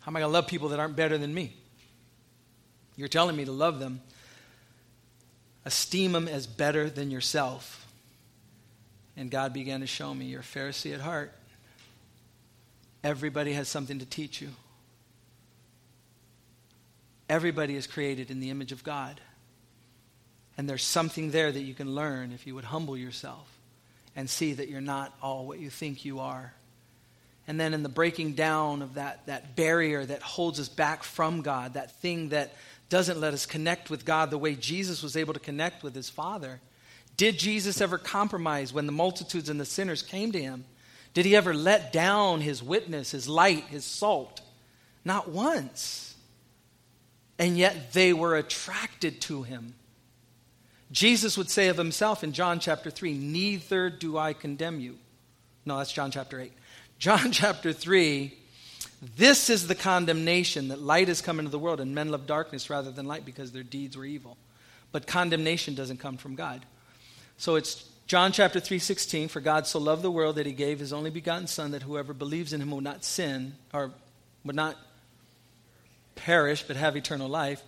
How 0.00 0.10
am 0.10 0.16
I 0.16 0.20
going 0.20 0.30
to 0.30 0.32
love 0.32 0.46
people 0.46 0.70
that 0.70 0.80
aren't 0.80 0.96
better 0.96 1.18
than 1.18 1.34
me? 1.34 1.52
You're 2.96 3.08
telling 3.08 3.36
me 3.36 3.44
to 3.44 3.52
love 3.52 3.80
them. 3.80 4.00
Esteem 5.64 6.12
them 6.12 6.28
as 6.28 6.46
better 6.46 6.88
than 6.88 7.10
yourself. 7.10 7.86
And 9.16 9.30
God 9.30 9.52
began 9.52 9.80
to 9.80 9.86
show 9.86 10.14
me 10.14 10.26
you're 10.26 10.40
a 10.40 10.44
Pharisee 10.44 10.94
at 10.94 11.00
heart. 11.00 11.32
Everybody 13.04 13.52
has 13.52 13.68
something 13.68 13.98
to 13.98 14.06
teach 14.06 14.40
you. 14.40 14.50
Everybody 17.28 17.76
is 17.76 17.86
created 17.86 18.30
in 18.30 18.38
the 18.40 18.50
image 18.50 18.72
of 18.72 18.84
God. 18.84 19.20
And 20.56 20.68
there's 20.68 20.84
something 20.84 21.30
there 21.30 21.50
that 21.50 21.62
you 21.62 21.74
can 21.74 21.94
learn 21.94 22.32
if 22.32 22.46
you 22.46 22.54
would 22.54 22.64
humble 22.64 22.96
yourself 22.96 23.48
and 24.14 24.28
see 24.28 24.52
that 24.52 24.68
you're 24.68 24.80
not 24.80 25.14
all 25.22 25.46
what 25.46 25.58
you 25.58 25.70
think 25.70 26.04
you 26.04 26.20
are. 26.20 26.52
And 27.48 27.58
then 27.58 27.74
in 27.74 27.82
the 27.82 27.88
breaking 27.88 28.34
down 28.34 28.82
of 28.82 28.94
that, 28.94 29.26
that 29.26 29.56
barrier 29.56 30.04
that 30.04 30.22
holds 30.22 30.60
us 30.60 30.68
back 30.68 31.02
from 31.02 31.42
God, 31.42 31.74
that 31.74 31.90
thing 32.00 32.28
that 32.28 32.54
doesn't 32.88 33.20
let 33.20 33.34
us 33.34 33.46
connect 33.46 33.90
with 33.90 34.04
God 34.04 34.30
the 34.30 34.38
way 34.38 34.54
Jesus 34.54 35.02
was 35.02 35.16
able 35.16 35.34
to 35.34 35.40
connect 35.40 35.82
with 35.82 35.94
his 35.94 36.10
Father. 36.10 36.60
Did 37.16 37.38
Jesus 37.38 37.80
ever 37.80 37.98
compromise 37.98 38.72
when 38.72 38.86
the 38.86 38.92
multitudes 38.92 39.48
and 39.48 39.58
the 39.58 39.64
sinners 39.64 40.02
came 40.02 40.32
to 40.32 40.40
him? 40.40 40.64
Did 41.14 41.26
he 41.26 41.34
ever 41.34 41.54
let 41.54 41.92
down 41.92 42.42
his 42.42 42.62
witness, 42.62 43.10
his 43.10 43.28
light, 43.28 43.64
his 43.64 43.84
salt? 43.84 44.40
Not 45.04 45.28
once 45.28 46.12
and 47.42 47.58
yet 47.58 47.92
they 47.92 48.12
were 48.12 48.36
attracted 48.36 49.20
to 49.22 49.42
him. 49.42 49.74
Jesus 50.92 51.38
would 51.38 51.50
say 51.50 51.68
of 51.68 51.78
himself 51.78 52.22
in 52.22 52.32
John 52.32 52.60
chapter 52.60 52.90
3, 52.90 53.14
Neither 53.14 53.90
do 53.90 54.18
I 54.18 54.34
condemn 54.34 54.78
you. 54.78 54.98
No, 55.64 55.78
that's 55.78 55.92
John 55.92 56.10
chapter 56.10 56.38
8. 56.38 56.52
John 56.98 57.32
chapter 57.32 57.72
3, 57.72 58.32
this 59.16 59.50
is 59.50 59.66
the 59.66 59.74
condemnation 59.74 60.68
that 60.68 60.80
light 60.80 61.08
has 61.08 61.20
come 61.20 61.38
into 61.40 61.50
the 61.50 61.58
world 61.58 61.80
and 61.80 61.94
men 61.94 62.10
love 62.10 62.26
darkness 62.26 62.70
rather 62.70 62.92
than 62.92 63.06
light 63.06 63.24
because 63.24 63.50
their 63.50 63.64
deeds 63.64 63.96
were 63.96 64.04
evil. 64.04 64.36
But 64.92 65.06
condemnation 65.06 65.74
doesn't 65.74 65.98
come 65.98 66.16
from 66.16 66.36
God. 66.36 66.64
So 67.38 67.56
it's 67.56 67.88
John 68.06 68.30
chapter 68.30 68.60
3:16 68.60 69.28
for 69.28 69.40
God 69.40 69.66
so 69.66 69.78
loved 69.78 70.02
the 70.02 70.10
world 70.10 70.36
that 70.36 70.46
he 70.46 70.52
gave 70.52 70.78
his 70.78 70.92
only 70.92 71.10
begotten 71.10 71.46
son 71.46 71.70
that 71.70 71.82
whoever 71.82 72.12
believes 72.12 72.52
in 72.52 72.60
him 72.60 72.70
will 72.70 72.80
not 72.80 73.04
sin 73.04 73.54
or 73.72 73.90
would 74.44 74.54
not 74.54 74.76
perish 76.14 76.62
but 76.62 76.76
have 76.76 76.94
eternal 76.94 77.28
life. 77.28 77.62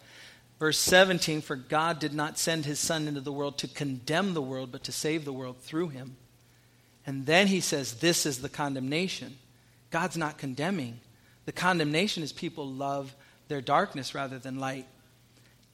Verse 0.58 0.78
17 0.78 1.40
for 1.40 1.56
God 1.56 1.98
did 1.98 2.14
not 2.14 2.38
send 2.38 2.64
his 2.64 2.78
son 2.78 3.08
into 3.08 3.20
the 3.20 3.32
world 3.32 3.58
to 3.58 3.68
condemn 3.68 4.34
the 4.34 4.42
world 4.42 4.70
but 4.70 4.84
to 4.84 4.92
save 4.92 5.24
the 5.24 5.32
world 5.32 5.58
through 5.60 5.88
him. 5.88 6.16
And 7.06 7.26
then 7.26 7.48
he 7.48 7.60
says 7.60 7.94
this 7.94 8.24
is 8.24 8.40
the 8.40 8.48
condemnation. 8.48 9.36
God's 9.90 10.16
not 10.16 10.38
condemning. 10.38 11.00
The 11.44 11.52
condemnation 11.52 12.22
is 12.22 12.32
people 12.32 12.66
love 12.66 13.14
their 13.48 13.60
darkness 13.60 14.14
rather 14.14 14.38
than 14.38 14.58
light. 14.58 14.86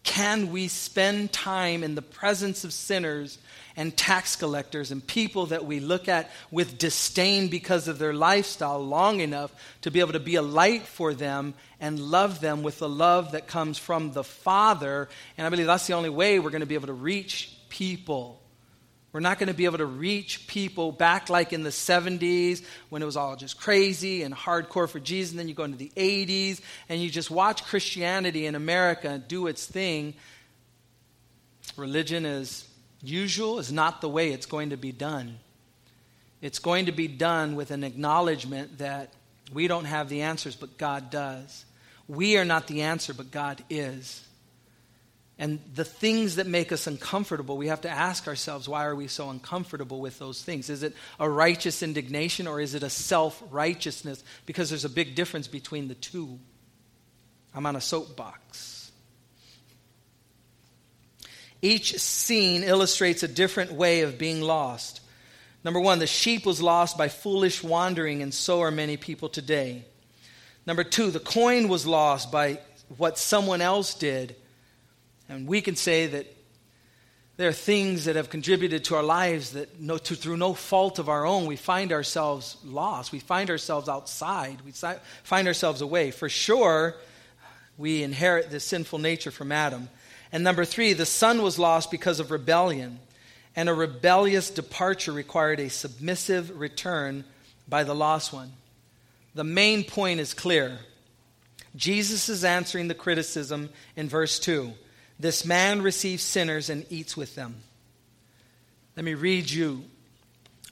Can 0.02 0.50
we 0.50 0.68
spend 0.68 1.32
time 1.32 1.84
in 1.84 1.94
the 1.94 2.02
presence 2.02 2.64
of 2.64 2.72
sinners 2.72 3.38
and 3.76 3.96
tax 3.96 4.34
collectors 4.34 4.90
and 4.90 5.06
people 5.06 5.46
that 5.46 5.66
we 5.66 5.78
look 5.78 6.08
at 6.08 6.30
with 6.50 6.78
disdain 6.78 7.48
because 7.48 7.86
of 7.86 7.98
their 7.98 8.14
lifestyle 8.14 8.84
long 8.84 9.20
enough 9.20 9.52
to 9.82 9.90
be 9.90 10.00
able 10.00 10.12
to 10.12 10.20
be 10.20 10.36
a 10.36 10.42
light 10.42 10.82
for 10.82 11.12
them 11.14 11.54
and 11.80 12.00
love 12.00 12.40
them 12.40 12.62
with 12.62 12.78
the 12.78 12.88
love 12.88 13.32
that 13.32 13.46
comes 13.46 13.78
from 13.78 14.12
the 14.12 14.24
Father? 14.24 15.08
And 15.36 15.46
I 15.46 15.50
believe 15.50 15.66
that's 15.66 15.86
the 15.86 15.94
only 15.94 16.10
way 16.10 16.38
we're 16.38 16.50
going 16.50 16.60
to 16.60 16.66
be 16.66 16.74
able 16.74 16.88
to 16.88 16.92
reach 16.92 17.56
people. 17.68 18.39
We're 19.12 19.20
not 19.20 19.38
going 19.38 19.48
to 19.48 19.54
be 19.54 19.64
able 19.64 19.78
to 19.78 19.86
reach 19.86 20.46
people 20.46 20.92
back 20.92 21.28
like 21.28 21.52
in 21.52 21.64
the 21.64 21.70
70s 21.70 22.62
when 22.90 23.02
it 23.02 23.04
was 23.04 23.16
all 23.16 23.34
just 23.34 23.60
crazy 23.60 24.22
and 24.22 24.32
hardcore 24.32 24.88
for 24.88 25.00
Jesus. 25.00 25.32
And 25.32 25.40
then 25.40 25.48
you 25.48 25.54
go 25.54 25.64
into 25.64 25.78
the 25.78 25.90
80s 25.96 26.60
and 26.88 27.00
you 27.00 27.10
just 27.10 27.30
watch 27.30 27.64
Christianity 27.64 28.46
in 28.46 28.54
America 28.54 29.20
do 29.26 29.48
its 29.48 29.66
thing. 29.66 30.14
Religion, 31.76 32.24
as 32.24 32.68
usual, 33.02 33.58
is 33.58 33.72
not 33.72 34.00
the 34.00 34.08
way 34.08 34.30
it's 34.30 34.46
going 34.46 34.70
to 34.70 34.76
be 34.76 34.92
done. 34.92 35.38
It's 36.40 36.60
going 36.60 36.86
to 36.86 36.92
be 36.92 37.08
done 37.08 37.56
with 37.56 37.72
an 37.72 37.82
acknowledgement 37.82 38.78
that 38.78 39.12
we 39.52 39.66
don't 39.66 39.86
have 39.86 40.08
the 40.08 40.22
answers, 40.22 40.54
but 40.54 40.78
God 40.78 41.10
does. 41.10 41.64
We 42.06 42.38
are 42.38 42.44
not 42.44 42.68
the 42.68 42.82
answer, 42.82 43.12
but 43.12 43.30
God 43.32 43.62
is. 43.68 44.24
And 45.40 45.58
the 45.74 45.86
things 45.86 46.36
that 46.36 46.46
make 46.46 46.70
us 46.70 46.86
uncomfortable, 46.86 47.56
we 47.56 47.68
have 47.68 47.80
to 47.80 47.88
ask 47.88 48.28
ourselves, 48.28 48.68
why 48.68 48.84
are 48.84 48.94
we 48.94 49.08
so 49.08 49.30
uncomfortable 49.30 49.98
with 49.98 50.18
those 50.18 50.42
things? 50.42 50.68
Is 50.68 50.82
it 50.82 50.94
a 51.18 51.26
righteous 51.26 51.82
indignation 51.82 52.46
or 52.46 52.60
is 52.60 52.74
it 52.74 52.82
a 52.82 52.90
self 52.90 53.42
righteousness? 53.50 54.22
Because 54.44 54.68
there's 54.68 54.84
a 54.84 54.90
big 54.90 55.14
difference 55.14 55.48
between 55.48 55.88
the 55.88 55.94
two. 55.94 56.38
I'm 57.54 57.64
on 57.64 57.74
a 57.74 57.80
soapbox. 57.80 58.92
Each 61.62 61.98
scene 61.98 62.62
illustrates 62.62 63.22
a 63.22 63.28
different 63.28 63.72
way 63.72 64.02
of 64.02 64.18
being 64.18 64.42
lost. 64.42 65.00
Number 65.64 65.80
one, 65.80 66.00
the 66.00 66.06
sheep 66.06 66.44
was 66.44 66.60
lost 66.60 66.98
by 66.98 67.08
foolish 67.08 67.64
wandering, 67.64 68.20
and 68.20 68.34
so 68.34 68.60
are 68.60 68.70
many 68.70 68.98
people 68.98 69.30
today. 69.30 69.86
Number 70.66 70.84
two, 70.84 71.10
the 71.10 71.18
coin 71.18 71.68
was 71.68 71.86
lost 71.86 72.30
by 72.30 72.60
what 72.98 73.16
someone 73.16 73.62
else 73.62 73.94
did 73.94 74.36
and 75.30 75.46
we 75.46 75.60
can 75.60 75.76
say 75.76 76.06
that 76.08 76.26
there 77.36 77.48
are 77.48 77.52
things 77.52 78.04
that 78.04 78.16
have 78.16 78.28
contributed 78.28 78.84
to 78.84 78.96
our 78.96 79.02
lives 79.02 79.52
that 79.52 79.80
no, 79.80 79.96
to, 79.96 80.14
through 80.14 80.36
no 80.36 80.52
fault 80.52 80.98
of 80.98 81.08
our 81.08 81.24
own, 81.24 81.46
we 81.46 81.56
find 81.56 81.90
ourselves 81.92 82.58
lost. 82.64 83.12
We 83.12 83.20
find 83.20 83.48
ourselves 83.48 83.88
outside. 83.88 84.58
We 84.62 84.72
si- 84.72 84.88
find 85.22 85.48
ourselves 85.48 85.80
away. 85.80 86.10
For 86.10 86.28
sure, 86.28 86.96
we 87.78 88.02
inherit 88.02 88.50
this 88.50 88.64
sinful 88.64 88.98
nature 88.98 89.30
from 89.30 89.52
Adam. 89.52 89.88
And 90.32 90.44
number 90.44 90.66
three, 90.66 90.92
the 90.92 91.06
son 91.06 91.42
was 91.42 91.58
lost 91.58 91.90
because 91.90 92.20
of 92.20 92.30
rebellion. 92.30 92.98
And 93.56 93.70
a 93.70 93.74
rebellious 93.74 94.50
departure 94.50 95.12
required 95.12 95.60
a 95.60 95.70
submissive 95.70 96.58
return 96.58 97.24
by 97.68 97.84
the 97.84 97.94
lost 97.94 98.32
one. 98.32 98.52
The 99.34 99.44
main 99.44 99.84
point 99.84 100.20
is 100.20 100.34
clear. 100.34 100.80
Jesus 101.74 102.28
is 102.28 102.44
answering 102.44 102.88
the 102.88 102.94
criticism 102.94 103.70
in 103.96 104.08
verse 104.08 104.38
2. 104.40 104.74
This 105.20 105.44
man 105.44 105.82
receives 105.82 106.22
sinners 106.22 106.70
and 106.70 106.86
eats 106.88 107.14
with 107.14 107.34
them. 107.34 107.56
Let 108.96 109.04
me 109.04 109.12
read 109.12 109.50
you 109.50 109.84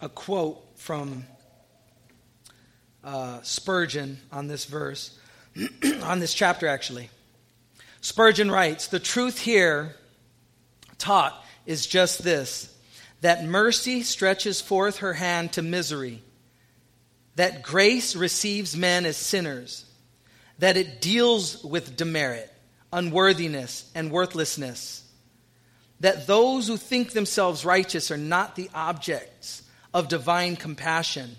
a 0.00 0.08
quote 0.08 0.64
from 0.76 1.26
uh, 3.04 3.42
Spurgeon 3.42 4.18
on 4.32 4.46
this 4.46 4.64
verse, 4.64 5.18
on 6.02 6.20
this 6.20 6.32
chapter, 6.32 6.66
actually. 6.66 7.10
Spurgeon 8.00 8.50
writes 8.50 8.86
The 8.86 8.98
truth 8.98 9.38
here 9.38 9.94
taught 10.96 11.44
is 11.66 11.86
just 11.86 12.22
this 12.22 12.74
that 13.20 13.44
mercy 13.44 14.02
stretches 14.02 14.62
forth 14.62 14.98
her 14.98 15.12
hand 15.12 15.52
to 15.52 15.62
misery, 15.62 16.22
that 17.34 17.62
grace 17.62 18.16
receives 18.16 18.74
men 18.74 19.04
as 19.04 19.18
sinners, 19.18 19.84
that 20.58 20.78
it 20.78 21.02
deals 21.02 21.62
with 21.62 21.96
demerit 21.96 22.50
unworthiness, 22.92 23.90
and 23.94 24.10
worthlessness. 24.10 25.04
That 26.00 26.26
those 26.26 26.68
who 26.68 26.76
think 26.76 27.10
themselves 27.10 27.64
righteous 27.64 28.10
are 28.10 28.16
not 28.16 28.54
the 28.54 28.70
objects 28.74 29.62
of 29.92 30.08
divine 30.08 30.56
compassion, 30.56 31.36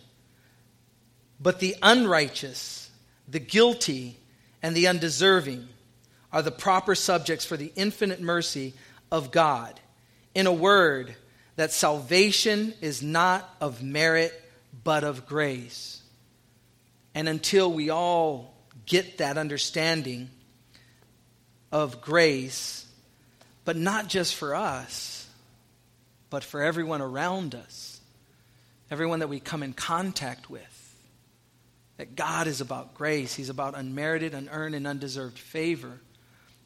but 1.40 1.60
the 1.60 1.76
unrighteous, 1.82 2.90
the 3.28 3.40
guilty, 3.40 4.18
and 4.62 4.76
the 4.76 4.88
undeserving 4.88 5.68
are 6.32 6.42
the 6.42 6.52
proper 6.52 6.96
subjects 6.96 7.46
for 7.46 7.58
the 7.58 7.72
infinite 7.76 8.22
mercy 8.22 8.74
of 9.12 9.32
God. 9.32 9.80
In 10.36 10.46
a 10.48 10.54
word, 10.54 11.16
that 11.56 11.72
salvation 11.72 12.74
is 12.82 13.02
not 13.02 13.50
of 13.60 13.82
merit, 13.82 14.34
but 14.84 15.04
of 15.04 15.26
grace. 15.26 16.02
And 17.16 17.28
until 17.28 17.72
we 17.72 17.90
all 17.90 18.54
get 18.86 19.18
that 19.18 19.38
understanding, 19.38 20.30
of 21.72 22.02
grace, 22.02 22.86
but 23.66 23.76
not 23.76 24.08
just 24.08 24.36
for 24.36 24.56
us, 24.56 25.28
but 26.30 26.44
for 26.44 26.62
everyone 26.62 27.02
around 27.02 27.56
us, 27.56 28.00
everyone 28.92 29.20
that 29.20 29.30
we 29.30 29.40
come 29.40 29.64
in 29.64 29.74
contact 29.74 30.50
with. 30.50 30.76
That 31.98 32.16
God 32.16 32.48
is 32.48 32.62
about 32.62 32.94
grace, 32.94 33.34
He's 33.34 33.50
about 33.50 33.78
unmerited, 33.78 34.34
unearned, 34.34 34.76
and 34.76 34.88
undeserved 34.88 35.38
favor, 35.38 36.00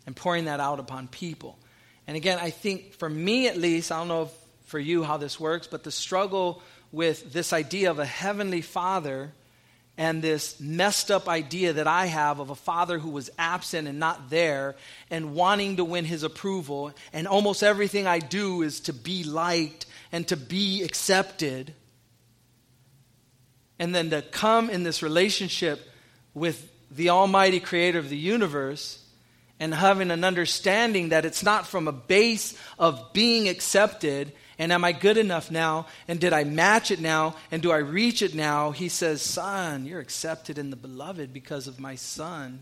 and 0.06 0.16
pouring 0.16 0.45
that 0.45 0.60
out 0.60 0.80
upon 0.80 1.08
people. 1.08 1.58
And 2.08 2.16
again, 2.18 2.38
I 2.39 2.49
think 2.49 2.93
for 2.93 3.10
me 3.10 3.47
at 3.47 3.58
least, 3.58 3.91
I 3.91 3.97
don't 3.99 4.10
know 4.10 4.30
for 4.66 4.80
you 4.80 5.04
how 5.04 5.18
this 5.18 5.39
works, 5.39 5.68
but 5.68 5.84
the 5.84 5.91
struggle 5.91 6.62
with 6.91 7.34
this 7.34 7.54
idea 7.54 7.89
of 7.89 7.99
a 7.99 8.06
heavenly 8.06 8.62
Father 8.62 9.32
and 9.98 10.22
this 10.22 10.60
messed 10.60 11.12
up 11.12 11.30
idea 11.30 11.74
that 11.74 11.88
I 11.88 12.08
have 12.08 12.39
of 12.39 12.50
a 12.50 12.56
father 12.56 12.98
who 12.98 13.12
was 13.12 13.30
absent 13.38 13.88
and 13.88 14.00
not 14.00 14.30
there 14.30 14.76
and 15.12 15.36
wanting 15.36 15.78
to 15.78 15.86
win 15.86 16.06
his 16.06 16.24
approval, 16.24 16.91
and 17.12 17.28
almost 17.28 17.62
everything 17.62 18.08
I 18.08 18.20
do 18.20 18.64
is 18.64 18.80
to 18.82 18.94
be 18.94 19.24
liked 19.24 19.86
and 20.12 20.28
to 20.30 20.38
be 20.38 20.82
accepted. 20.84 21.74
And 23.78 23.94
then 23.94 24.10
to 24.10 24.22
come 24.24 24.70
in 24.70 24.84
this 24.84 25.04
relationship 25.04 25.80
with 26.34 26.70
the 26.89 27.10
Almighty 27.10 27.60
Creator 27.60 28.00
of 28.00 28.10
the 28.10 28.18
universe 28.18 29.00
and 29.60 29.74
having 29.74 30.10
an 30.10 30.24
understanding 30.24 31.10
that 31.10 31.26
it's 31.26 31.44
not 31.44 31.68
from 31.68 31.88
a 31.88 31.91
base 31.91 32.58
of 32.80 33.14
being 33.14 33.48
accepted 33.48 34.32
and 34.64 34.72
am 34.72 34.86
I 34.86 34.93
good 34.93 35.18
enough 35.18 35.51
now? 35.51 35.88
And 36.07 36.22
did 36.22 36.32
I 36.32 36.45
match 36.45 36.89
it 36.89 37.01
now? 37.01 37.36
And 37.51 37.61
do 37.61 37.70
I 37.70 37.80
reach 37.80 38.22
it 38.22 38.34
now? 38.34 38.72
He 38.72 38.88
says, 38.88 39.22
Son, 39.22 39.86
you're 39.86 39.99
accepted 39.99 40.57
in 40.57 40.70
the 40.70 40.78
beloved 40.78 41.34
because 41.34 41.68
of 41.68 41.82
my 41.82 41.95
son. 41.95 42.61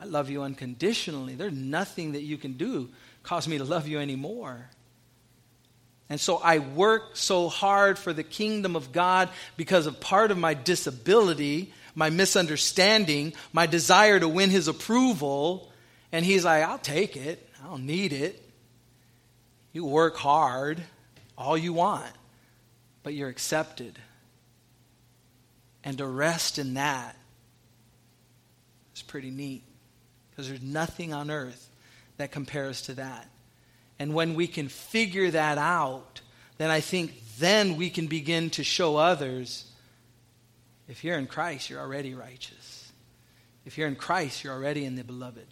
I 0.00 0.04
love 0.04 0.30
you 0.30 0.42
unconditionally. 0.42 1.34
There's 1.34 1.52
nothing 1.52 2.12
that 2.12 2.22
you 2.22 2.38
can 2.38 2.52
do 2.52 2.90
cause 3.24 3.48
me 3.48 3.58
to 3.58 3.64
love 3.64 3.88
you 3.88 3.98
anymore. 3.98 4.70
And 6.08 6.20
so 6.20 6.36
I 6.36 6.60
work 6.60 7.16
so 7.16 7.48
hard 7.48 7.98
for 7.98 8.12
the 8.12 8.22
kingdom 8.22 8.76
of 8.76 8.92
God 8.92 9.28
because 9.56 9.88
of 9.88 9.98
part 9.98 10.30
of 10.30 10.38
my 10.38 10.54
disability, 10.54 11.72
my 11.96 12.08
misunderstanding, 12.08 13.32
my 13.52 13.66
desire 13.66 14.20
to 14.20 14.28
win 14.28 14.50
his 14.50 14.68
approval. 14.68 15.72
And 16.12 16.24
he's 16.24 16.44
like, 16.44 16.62
I'll 16.62 16.78
take 16.78 17.16
it. 17.16 17.50
I 17.60 17.66
don't 17.66 17.84
need 17.84 18.12
it. 18.12 18.40
You 19.72 19.86
work 19.86 20.14
hard 20.14 20.84
all 21.36 21.56
you 21.56 21.72
want, 21.72 22.12
but 23.02 23.14
you're 23.14 23.28
accepted. 23.28 23.98
And 25.84 25.98
to 25.98 26.06
rest 26.06 26.58
in 26.58 26.74
that 26.74 27.16
is 28.94 29.02
pretty 29.02 29.30
neat 29.30 29.62
because 30.30 30.48
there's 30.48 30.62
nothing 30.62 31.12
on 31.12 31.30
earth 31.30 31.70
that 32.16 32.32
compares 32.32 32.82
to 32.82 32.94
that. 32.94 33.28
And 33.98 34.14
when 34.14 34.34
we 34.34 34.46
can 34.46 34.68
figure 34.68 35.30
that 35.30 35.58
out, 35.58 36.20
then 36.58 36.70
I 36.70 36.80
think 36.80 37.14
then 37.38 37.76
we 37.76 37.90
can 37.90 38.06
begin 38.06 38.50
to 38.50 38.64
show 38.64 38.96
others 38.96 39.70
if 40.88 41.02
you're 41.02 41.18
in 41.18 41.26
Christ, 41.26 41.68
you're 41.68 41.80
already 41.80 42.14
righteous. 42.14 42.92
If 43.64 43.76
you're 43.76 43.88
in 43.88 43.96
Christ, 43.96 44.44
you're 44.44 44.54
already 44.54 44.84
in 44.84 44.94
the 44.94 45.02
beloved. 45.02 45.46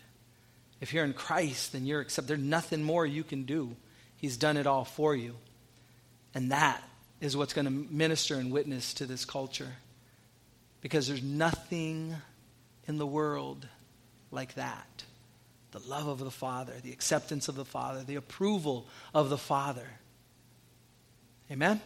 If 0.81 0.93
you're 0.95 1.05
in 1.05 1.13
Christ, 1.13 1.73
then 1.73 1.87
you're 1.87 2.01
accepted. 2.01 2.29
There's 2.29 2.49
nothing 2.49 2.83
more 2.83 3.05
you 3.05 3.25
can 3.25 3.45
do. 3.45 3.75
He's 4.17 4.37
done 4.37 4.57
it 4.57 4.67
all 4.67 4.85
for 4.85 5.17
you. 5.17 5.35
And 6.35 6.51
that 6.51 6.83
is 7.21 7.37
what's 7.37 7.53
going 7.53 7.67
to 7.67 7.71
minister 7.71 8.35
and 8.37 8.53
witness 8.53 8.95
to 8.95 9.07
this 9.07 9.25
culture. 9.25 9.73
Because 10.81 11.07
there's 11.07 11.23
nothing 11.23 12.15
in 12.87 12.99
the 12.99 13.07
world 13.07 13.67
like 14.31 14.55
that. 14.55 15.05
The 15.71 15.79
love 15.81 16.09
of 16.09 16.19
the 16.19 16.31
Father, 16.31 16.73
the 16.83 16.93
acceptance 16.93 17.49
of 17.49 17.55
the 17.55 17.65
Father, 17.65 18.03
the 18.03 18.17
approval 18.17 18.87
of 19.15 19.31
the 19.31 19.39
Father. 19.39 19.87
Amen? 21.51 21.81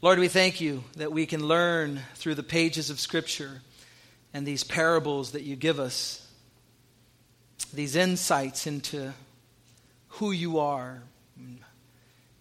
Lord, 0.00 0.18
we 0.18 0.28
thank 0.28 0.60
you 0.60 0.82
that 0.96 1.12
we 1.12 1.26
can 1.26 1.46
learn 1.46 2.00
through 2.16 2.34
the 2.34 2.42
pages 2.42 2.90
of 2.90 2.98
Scripture 2.98 3.62
and 4.34 4.46
these 4.46 4.64
parables 4.64 5.32
that 5.32 5.42
you 5.42 5.56
give 5.56 5.78
us, 5.78 6.26
these 7.72 7.96
insights 7.96 8.66
into 8.66 9.12
who 10.08 10.32
you 10.32 10.58
are, 10.58 11.02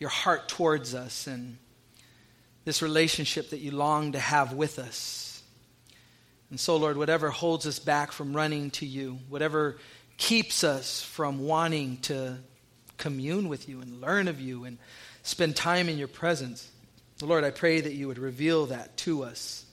your 0.02 0.10
heart 0.10 0.50
towards 0.50 0.96
us, 0.96 1.28
and 1.28 1.58
this 2.66 2.82
relationship 2.82 3.52
that 3.52 3.60
you 3.60 3.70
long 3.70 4.14
to 4.14 4.20
have 4.20 4.52
with 4.52 4.80
us. 4.80 5.44
And 6.50 6.60
so, 6.60 6.76
Lord, 6.76 6.98
whatever 6.98 7.30
holds 7.30 7.68
us 7.68 7.78
back 7.78 8.12
from 8.12 8.36
running 8.36 8.72
to 8.72 8.86
you, 8.86 9.20
whatever 9.30 9.78
keeps 10.18 10.64
us 10.64 11.04
from 11.04 11.46
wanting 11.46 11.98
to 12.02 12.38
commune 12.98 13.48
with 13.48 13.70
you 13.70 13.80
and 13.80 14.02
learn 14.02 14.28
of 14.28 14.42
you 14.42 14.66
and 14.66 14.80
spend 15.22 15.56
time 15.56 15.88
in 15.88 16.00
your 16.00 16.08
presence, 16.08 16.68
Lord, 17.22 17.44
I 17.44 17.52
pray 17.52 17.80
that 17.82 17.94
you 17.94 18.08
would 18.08 18.18
reveal 18.18 18.66
that 18.66 18.98
to 18.98 19.24
us. 19.24 19.64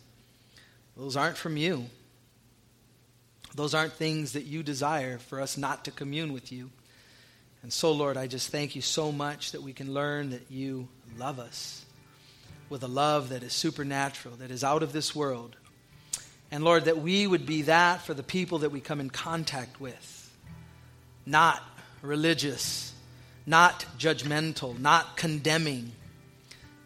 Those 0.95 1.17
aren't 1.17 1.39
from 1.39 1.57
you. 1.57 1.87
Those 3.55 3.75
aren't 3.75 3.95
things 3.95 4.35
that 4.35 4.45
you 4.45 4.63
desire 4.63 5.17
for 5.17 5.41
us 5.41 5.57
not 5.57 5.87
to 5.87 5.91
commune 5.91 6.35
with 6.35 6.53
you. 6.53 6.71
And 7.63 7.73
so, 7.73 7.93
Lord, 7.93 8.17
I 8.17 8.27
just 8.27 8.51
thank 8.51 8.77
you 8.77 8.83
so 8.83 9.11
much 9.11 9.53
that 9.53 9.63
we 9.63 9.73
can 9.73 9.93
learn 9.93 10.31
that 10.31 10.51
you 10.51 10.89
love 11.17 11.39
us 11.39 11.85
with 12.69 12.83
a 12.83 12.89
love 12.89 13.31
that 13.31 13.43
is 13.43 13.53
supernatural, 13.53 14.37
that 14.37 14.51
is 14.51 14.63
out 14.63 14.83
of 14.83 14.93
this 14.93 15.15
world. 15.15 15.57
And 16.51 16.65
Lord, 16.65 16.85
that 16.85 16.99
we 16.99 17.27
would 17.27 17.47
be 17.47 17.63
that 17.63 18.03
for 18.03 18.15
the 18.15 18.23
people 18.23 18.59
that 18.59 18.71
we 18.71 18.81
come 18.81 19.01
in 19.01 19.11
contact 19.11 19.81
with. 19.81 20.15
Not 21.27 21.63
religious, 22.01 22.93
not 23.45 23.85
judgmental, 23.99 24.79
not 24.79 25.17
condemning, 25.17 25.93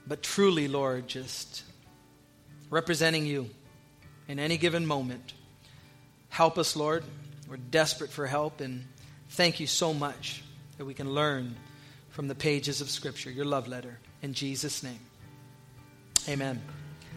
but 0.06 0.22
truly, 0.22 0.68
Lord, 0.68 1.06
just 1.06 1.62
representing 2.70 3.26
you 3.26 3.50
in 4.26 4.38
any 4.38 4.56
given 4.56 4.86
moment. 4.86 5.34
Help 6.28 6.58
us, 6.58 6.74
Lord. 6.74 7.04
We're 7.48 7.56
desperate 7.58 8.10
for 8.10 8.26
help, 8.26 8.60
and 8.60 8.86
thank 9.28 9.60
you 9.60 9.66
so 9.66 9.92
much 9.92 10.42
that 10.78 10.84
we 10.84 10.94
can 10.94 11.14
learn 11.14 11.54
from 12.10 12.28
the 12.28 12.34
pages 12.34 12.80
of 12.80 12.90
Scripture, 12.90 13.30
your 13.30 13.44
love 13.44 13.68
letter. 13.68 13.98
In 14.22 14.34
Jesus' 14.34 14.82
name, 14.82 15.00
amen. 16.28 16.60